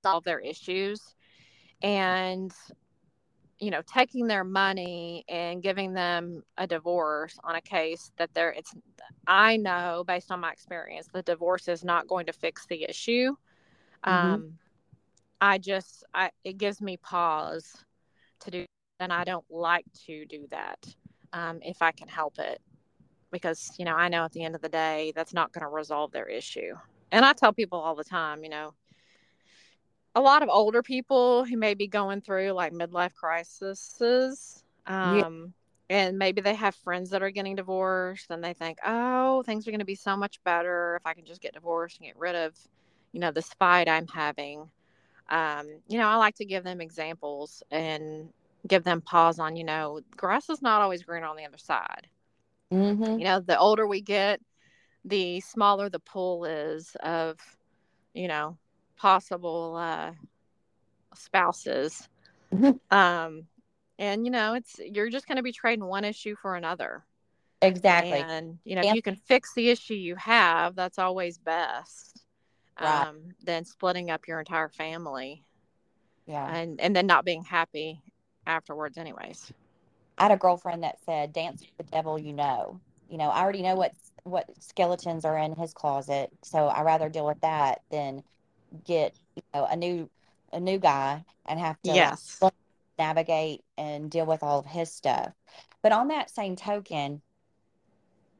[0.05, 1.15] solve their issues
[1.83, 2.53] and
[3.59, 8.51] you know taking their money and giving them a divorce on a case that they're
[8.51, 8.75] it's
[9.27, 13.35] i know based on my experience the divorce is not going to fix the issue
[14.05, 14.11] mm-hmm.
[14.11, 14.59] um
[15.41, 17.85] i just i it gives me pause
[18.41, 18.65] to do
[19.01, 20.79] and i don't like to do that
[21.33, 22.61] um if i can help it
[23.31, 25.69] because you know i know at the end of the day that's not going to
[25.69, 26.75] resolve their issue.
[27.11, 28.75] And i tell people all the time you know
[30.15, 35.19] a lot of older people who may be going through like midlife crises um,
[35.91, 35.97] yeah.
[35.97, 39.71] and maybe they have friends that are getting divorced and they think oh things are
[39.71, 42.35] going to be so much better if i can just get divorced and get rid
[42.35, 42.55] of
[43.13, 44.69] you know this fight i'm having.
[45.31, 48.31] Um, you know i like to give them examples and
[48.67, 52.09] give them pause on you know grass is not always green on the other side
[52.73, 53.19] mm-hmm.
[53.19, 54.41] you know the older we get
[55.05, 57.39] the smaller the pool is of
[58.15, 58.57] you know
[58.99, 60.13] possible uh,
[61.15, 62.09] spouses.
[62.53, 62.97] Mm-hmm.
[62.97, 63.47] Um,
[63.99, 67.05] and you know, it's you're just going to be trading one issue for another.
[67.63, 68.21] Exactly.
[68.21, 72.25] And you know, if you can fix the issue you have, that's always best.
[72.81, 73.09] Right.
[73.09, 75.43] Um, than splitting up your entire family.
[76.27, 76.49] Yeah.
[76.49, 78.01] And and then not being happy
[78.47, 79.53] afterwards, anyways.
[80.19, 83.43] I had a girlfriend that said, "Dance with the devil, you know." You know, I
[83.43, 83.93] already know what
[84.25, 88.23] what skeletons are in his closet, so I rather deal with that than
[88.85, 90.11] get you know a new
[90.53, 92.39] a new guy and have to yes.
[92.41, 92.53] like,
[92.99, 95.33] navigate and deal with all of his stuff.
[95.83, 97.23] But on that same token,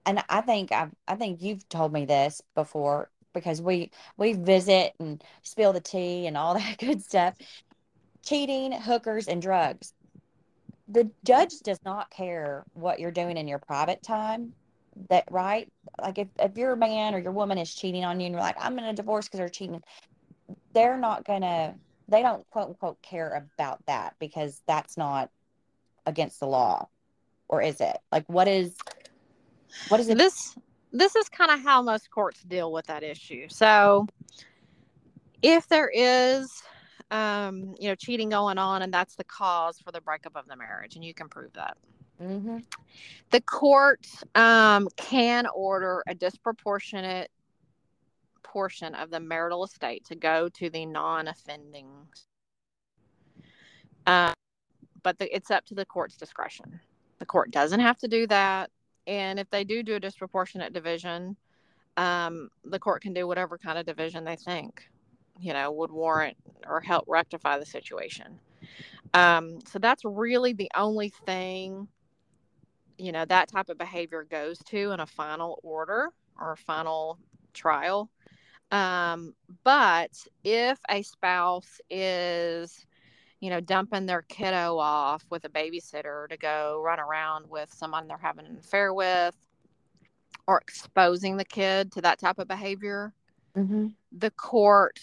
[0.05, 4.95] and I think I've I think you've told me this before because we we visit
[4.99, 7.35] and spill the tea and all that good stuff.
[8.25, 9.95] Cheating, hookers, and drugs.
[10.89, 14.53] The judge does not care what you're doing in your private time.
[15.11, 15.71] That right?
[16.01, 18.57] Like if, if your man or your woman is cheating on you and you're like,
[18.59, 19.83] I'm gonna divorce because they're cheating,
[20.73, 21.75] they're not gonna
[22.09, 25.31] they don't quote unquote care about that because that's not
[26.07, 26.89] against the law
[27.49, 28.75] or is it like what is
[29.89, 30.57] what is it this
[30.93, 34.07] this is kind of how most courts deal with that issue so
[35.43, 36.63] if there is
[37.11, 40.57] um you know cheating going on and that's the cause for the breakup of the
[40.57, 41.77] marriage and you can prove that.
[42.23, 42.59] Mm-hmm.
[43.31, 47.31] the court um can order a disproportionate
[48.43, 51.87] portion of the marital estate to go to the non-offending
[54.07, 54.33] uh,
[55.03, 56.81] but the, it's up to the court's discretion.
[57.19, 58.71] The court doesn't have to do that
[59.07, 61.37] and if they do do a disproportionate division
[61.97, 64.89] um, the court can do whatever kind of division they think
[65.41, 66.37] you know would warrant
[66.67, 68.39] or help rectify the situation
[69.15, 71.89] um, so that's really the only thing
[72.99, 77.19] you know that type of behavior goes to in a final order or a final
[77.55, 78.11] trial
[78.71, 79.35] um,
[79.65, 80.11] but
[80.45, 82.87] if a spouse is,
[83.41, 88.07] you know, dumping their kiddo off with a babysitter to go run around with someone
[88.07, 89.35] they're having an affair with,
[90.47, 93.13] or exposing the kid to that type of behavior,
[93.57, 93.89] mm-hmm.
[94.13, 95.01] the court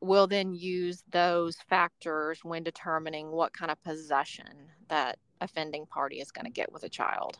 [0.00, 4.46] will then use those factors when determining what kind of possession
[4.88, 7.38] that offending party is going to get with a child.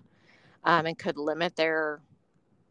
[0.64, 2.00] Um, and could limit their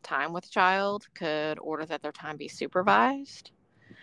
[0.04, 3.52] time with child could order that their time be supervised.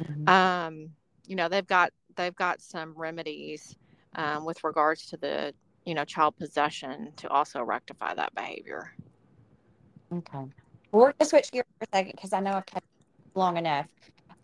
[0.03, 0.28] Mm-hmm.
[0.28, 0.91] um,
[1.26, 3.76] you know they've got they've got some remedies
[4.16, 5.55] um, with regards to the
[5.85, 8.93] you know child possession to also rectify that behavior.
[10.12, 10.39] Okay.
[10.39, 10.51] Well,
[10.93, 12.87] we're gonna switch gears for a second because i know i've kept
[13.35, 13.87] long enough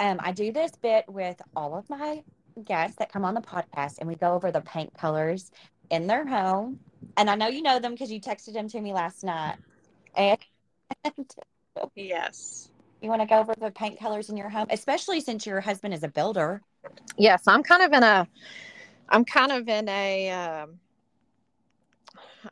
[0.01, 2.23] um, i do this bit with all of my
[2.65, 5.53] guests that come on the podcast and we go over the paint colors
[5.91, 6.81] in their home
[7.17, 9.57] and i know you know them because you texted them to me last night
[10.17, 10.39] and
[11.95, 12.71] yes.
[13.01, 15.95] You want to go over the paint colors in your home, especially since your husband
[15.95, 16.61] is a builder.
[17.17, 18.29] Yes, I'm kind of in a,
[19.09, 20.81] I'm kind of in a, um,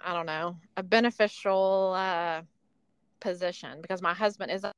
[0.04, 2.42] I don't know, a beneficial uh,
[3.20, 4.72] position because my husband is, a,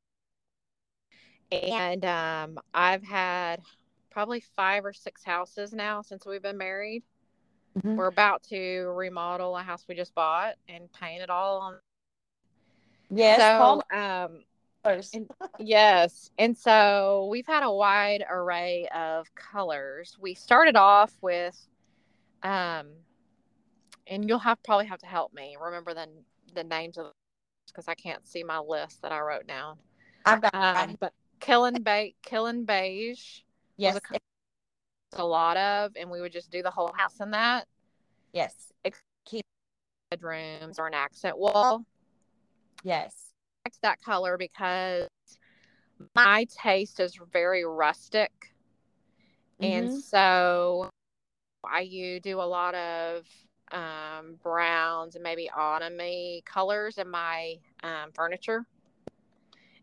[1.53, 3.61] and um, I've had
[4.11, 7.03] probably five or six houses now since we've been married.
[7.79, 7.97] Mm-hmm.
[7.97, 11.77] We're about to remodel a house we just bought and paint it all on
[13.11, 13.41] Yes.
[13.41, 14.45] So, um,
[14.85, 16.31] and, yes.
[16.39, 20.17] And so we've had a wide array of colors.
[20.21, 21.59] We started off with,
[22.43, 22.87] um,
[24.07, 26.07] and you'll have probably have to help me remember the
[26.55, 27.13] the names of
[27.67, 29.77] because I can't see my list that I wrote down.
[30.25, 33.41] I've got um, but Kilim Bay Kilim beige.
[33.77, 33.99] Yes.
[34.13, 34.19] A,
[35.15, 37.67] a lot of, and we would just do the whole house in that.
[38.33, 38.73] Yes.
[39.25, 39.45] Keep
[40.11, 41.85] bedrooms or an accent wall.
[42.83, 43.15] Yes.
[43.83, 45.07] That color because
[46.17, 48.53] my taste is very rustic.
[49.63, 49.73] Mm-hmm.
[49.73, 50.91] And so
[51.65, 53.27] I you do a lot of
[53.73, 58.65] um, browns and maybe autumny colors in my um, furniture.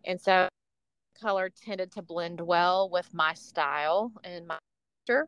[0.04, 0.48] And so
[1.20, 4.58] color tended to blend well with my style and my
[5.06, 5.28] furniture.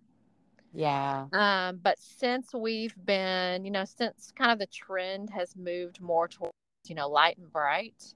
[0.73, 1.25] Yeah.
[1.33, 6.27] Um, but since we've been, you know, since kind of the trend has moved more
[6.27, 6.53] towards,
[6.87, 8.13] you know, light and bright,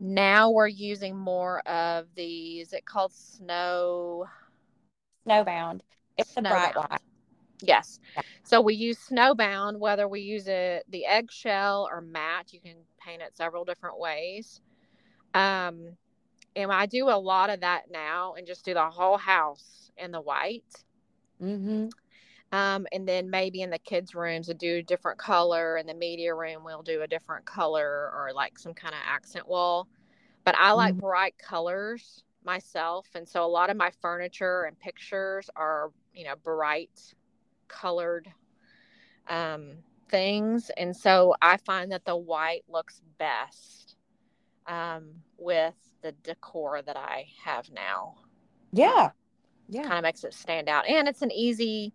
[0.00, 4.26] now we're using more of the, is it called snow?
[5.26, 5.80] Snowbound.
[6.16, 7.00] It's a bright white.
[7.62, 8.00] Yes.
[8.16, 8.22] Yeah.
[8.42, 13.20] So we use snowbound, whether we use it the eggshell or matte, you can paint
[13.20, 14.60] it several different ways.
[15.34, 15.96] Um,
[16.56, 20.10] and I do a lot of that now and just do the whole house in
[20.10, 20.84] the white.
[21.42, 21.88] Mm-hmm.
[22.52, 25.76] Um, and then maybe in the kids' rooms, we do a different color.
[25.76, 29.48] In the media room, we'll do a different color or like some kind of accent
[29.48, 29.86] wall.
[30.44, 31.00] But I like mm-hmm.
[31.00, 33.06] bright colors myself.
[33.14, 37.14] And so a lot of my furniture and pictures are, you know, bright
[37.68, 38.28] colored
[39.28, 39.74] um,
[40.08, 40.70] things.
[40.76, 43.96] And so I find that the white looks best
[44.66, 48.16] um, with the decor that I have now.
[48.72, 49.10] Yeah.
[49.68, 49.82] Yeah.
[49.82, 50.88] Kind of makes it stand out.
[50.88, 51.92] And it's an easy,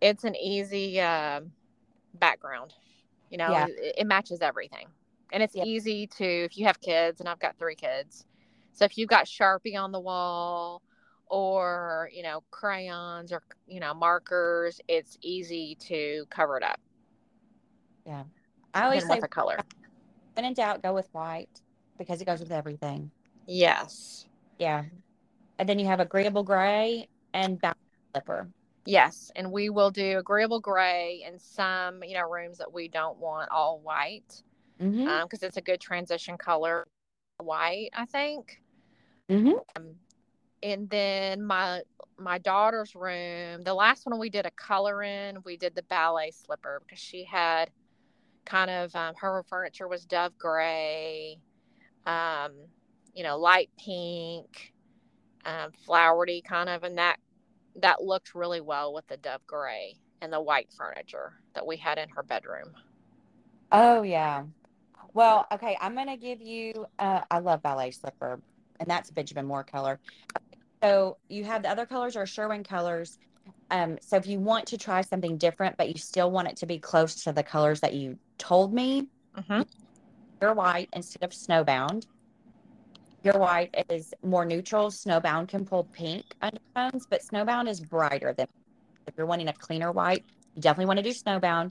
[0.00, 1.40] it's an easy uh,
[2.14, 2.74] background.
[3.30, 3.66] You know, yeah.
[3.66, 4.86] it, it, matches everything.
[5.32, 5.66] And it's yep.
[5.66, 8.24] easy to, if you have kids, and I've got three kids.
[8.72, 10.82] So if you've got Sharpie on the wall
[11.28, 16.78] or you know crayons or you know markers it's easy to cover it up
[18.06, 18.24] yeah
[18.74, 19.58] i always say the color
[20.34, 21.60] when in doubt go with white
[21.98, 23.10] because it goes with everything.
[23.46, 24.26] Yes.
[24.58, 24.84] Yeah.
[25.58, 27.74] And then you have agreeable gray and ballet
[28.12, 28.48] slipper.
[28.86, 29.30] Yes.
[29.36, 33.50] And we will do agreeable gray in some you know rooms that we don't want
[33.50, 34.42] all white
[34.78, 35.08] because mm-hmm.
[35.08, 36.86] um, it's a good transition color
[37.38, 38.60] white i think.
[39.30, 39.52] Mm-hmm.
[39.76, 39.94] um,
[40.62, 41.80] and then my
[42.18, 46.30] my daughter's room the last one we did a color in we did the ballet
[46.30, 47.70] slipper because she had
[48.44, 51.38] kind of um, her furniture was dove gray
[52.06, 52.52] um,
[53.14, 54.72] you know light pink
[55.44, 57.16] um, flowery kind of and that
[57.76, 61.98] that looked really well with the dove gray and the white furniture that we had
[61.98, 62.72] in her bedroom
[63.72, 64.44] oh yeah
[65.12, 68.40] well okay i'm gonna give you uh, i love ballet slipper
[68.80, 69.98] and that's benjamin moore color
[70.84, 73.18] so you have the other colors are Sherwin colors.
[73.70, 76.66] Um, so if you want to try something different, but you still want it to
[76.66, 79.62] be close to the colors that you told me, mm-hmm.
[80.44, 82.06] Pure white instead of snowbound.
[83.22, 84.88] Pure white is more neutral.
[84.90, 88.46] Snowbound can pull pink undertones, but snowbound is brighter than.
[89.06, 90.24] If you're wanting a cleaner white,
[90.54, 91.70] you definitely want to do snowbound.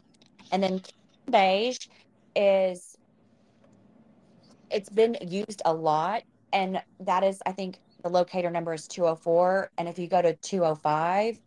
[0.52, 0.82] And then
[1.30, 1.88] beige
[2.36, 2.98] is
[4.72, 9.70] it's been used a lot, and that is, I think, the locator number is 204.
[9.78, 11.40] And if you go to 205,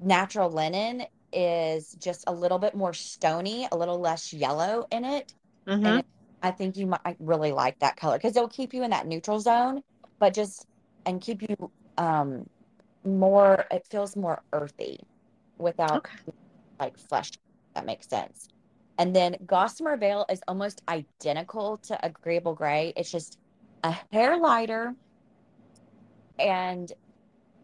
[0.00, 5.34] natural linen is just a little bit more stony, a little less yellow in it.
[5.68, 6.00] Mm-hmm.
[6.42, 9.40] I think you might really like that color because it'll keep you in that neutral
[9.40, 9.82] zone,
[10.18, 10.66] but just
[11.06, 12.48] and keep you um
[13.04, 13.64] more.
[13.70, 15.00] It feels more earthy
[15.58, 16.18] without okay.
[16.78, 17.32] like flesh.
[17.74, 18.48] That makes sense.
[18.98, 22.92] And then Gossamer Veil is almost identical to Agreeable Gray.
[22.96, 23.38] It's just
[23.84, 24.94] a hair lighter
[26.38, 26.92] and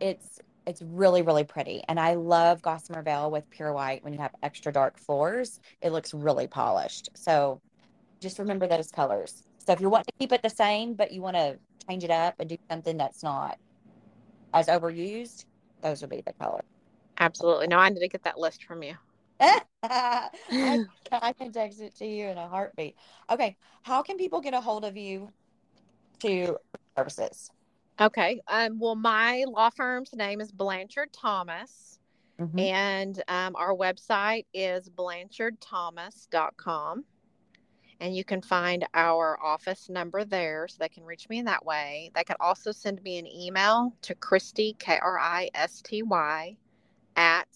[0.00, 4.18] it's it's really really pretty and i love gossamer veil with pure white when you
[4.18, 7.60] have extra dark floors it looks really polished so
[8.24, 11.22] just remember those colors so if you want to keep it the same but you
[11.22, 11.56] want to
[11.88, 13.58] change it up and do something that's not
[14.52, 15.44] as overused
[15.82, 16.64] those would be the color
[17.18, 18.94] absolutely no i need to get that list from you
[19.40, 19.60] I,
[21.12, 22.96] I can text it to you in a heartbeat
[23.30, 25.30] okay how can people get a hold of you
[26.20, 26.56] to
[26.96, 27.50] services
[28.00, 28.40] Okay.
[28.48, 32.00] Um, well, my law firm's name is Blanchard Thomas,
[32.40, 32.58] mm-hmm.
[32.58, 37.04] and um, our website is blanchardthomas.com.
[38.04, 41.64] And you can find our office number there so they can reach me in that
[41.64, 42.10] way.
[42.14, 46.54] They can also send me an email to Kristy, K R I S T Y,
[47.16, 47.48] at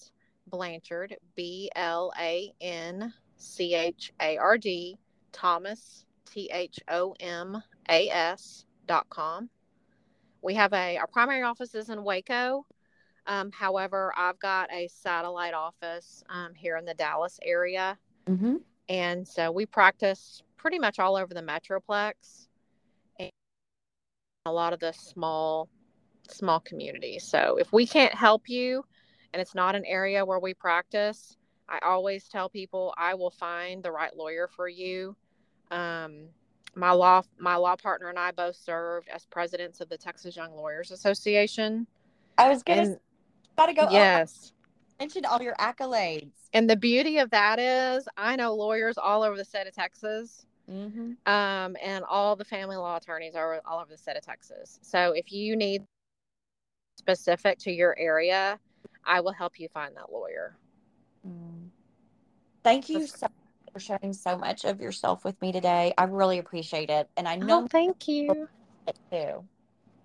[0.47, 4.97] Blanchard, B L A N C H A R D,
[5.33, 9.51] Thomas, T H O M A S dot com
[10.41, 12.65] we have a our primary office is in Waco.
[13.27, 17.99] Um, however, I've got a satellite office um, here in the Dallas area.
[18.27, 18.57] Mm-hmm.
[18.89, 22.49] And so we practice pretty much all over the Metroplex
[23.19, 23.31] and
[24.47, 25.69] a lot of the small,
[26.29, 27.25] small communities.
[27.25, 28.85] So if we can't help you
[29.33, 31.37] and it's not an area where we practice,
[31.69, 35.15] I always tell people I will find the right lawyer for you.
[35.71, 36.29] Um,
[36.75, 40.55] my law my law partner and I both served as presidents of the Texas Young
[40.55, 41.87] Lawyers Association.
[42.39, 42.99] I was gonna and,
[43.57, 43.89] gotta go.
[43.91, 44.53] Yes.
[44.99, 46.33] Oh, mentioned all your accolades.
[46.53, 50.47] And the beauty of that is I know lawyers all over the state of Texas.
[50.71, 51.13] Mm-hmm.
[51.33, 54.79] Um, and all the family law attorneys are all over the state of Texas.
[54.83, 55.83] So if you need
[56.99, 58.59] specific to your area,
[59.05, 60.57] I will help you find that lawyer.
[61.27, 61.69] Mm.
[62.63, 63.29] Thank you so
[63.73, 65.95] for sharing so much of yourself with me today.
[65.97, 67.09] I really appreciate it.
[67.17, 68.49] And I know oh, thank you
[69.11, 69.45] too.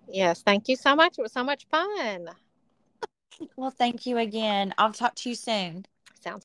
[0.08, 1.18] Yes, thank you so much.
[1.18, 2.28] It was so much fun.
[3.56, 4.74] Well, thank you again.
[4.78, 5.86] I'll talk to you soon.
[6.20, 6.44] Sounds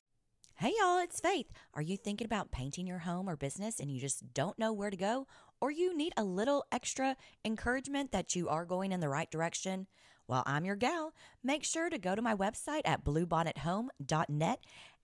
[0.60, 1.46] Hey y'all, it's Faith.
[1.72, 4.90] Are you thinking about painting your home or business and you just don't know where
[4.90, 5.26] to go?
[5.58, 7.16] Or you need a little extra
[7.46, 9.86] encouragement that you are going in the right direction?
[10.28, 11.14] Well, I'm your gal.
[11.42, 14.58] Make sure to go to my website at bluebonnethome.net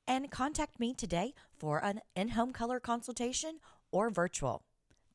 [0.06, 3.60] and contact me today for an in home color consultation
[3.90, 4.62] or virtual.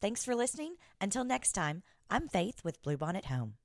[0.01, 0.77] Thanks for listening.
[0.99, 3.60] Until next time, I'm Faith with Bluebonnet Home.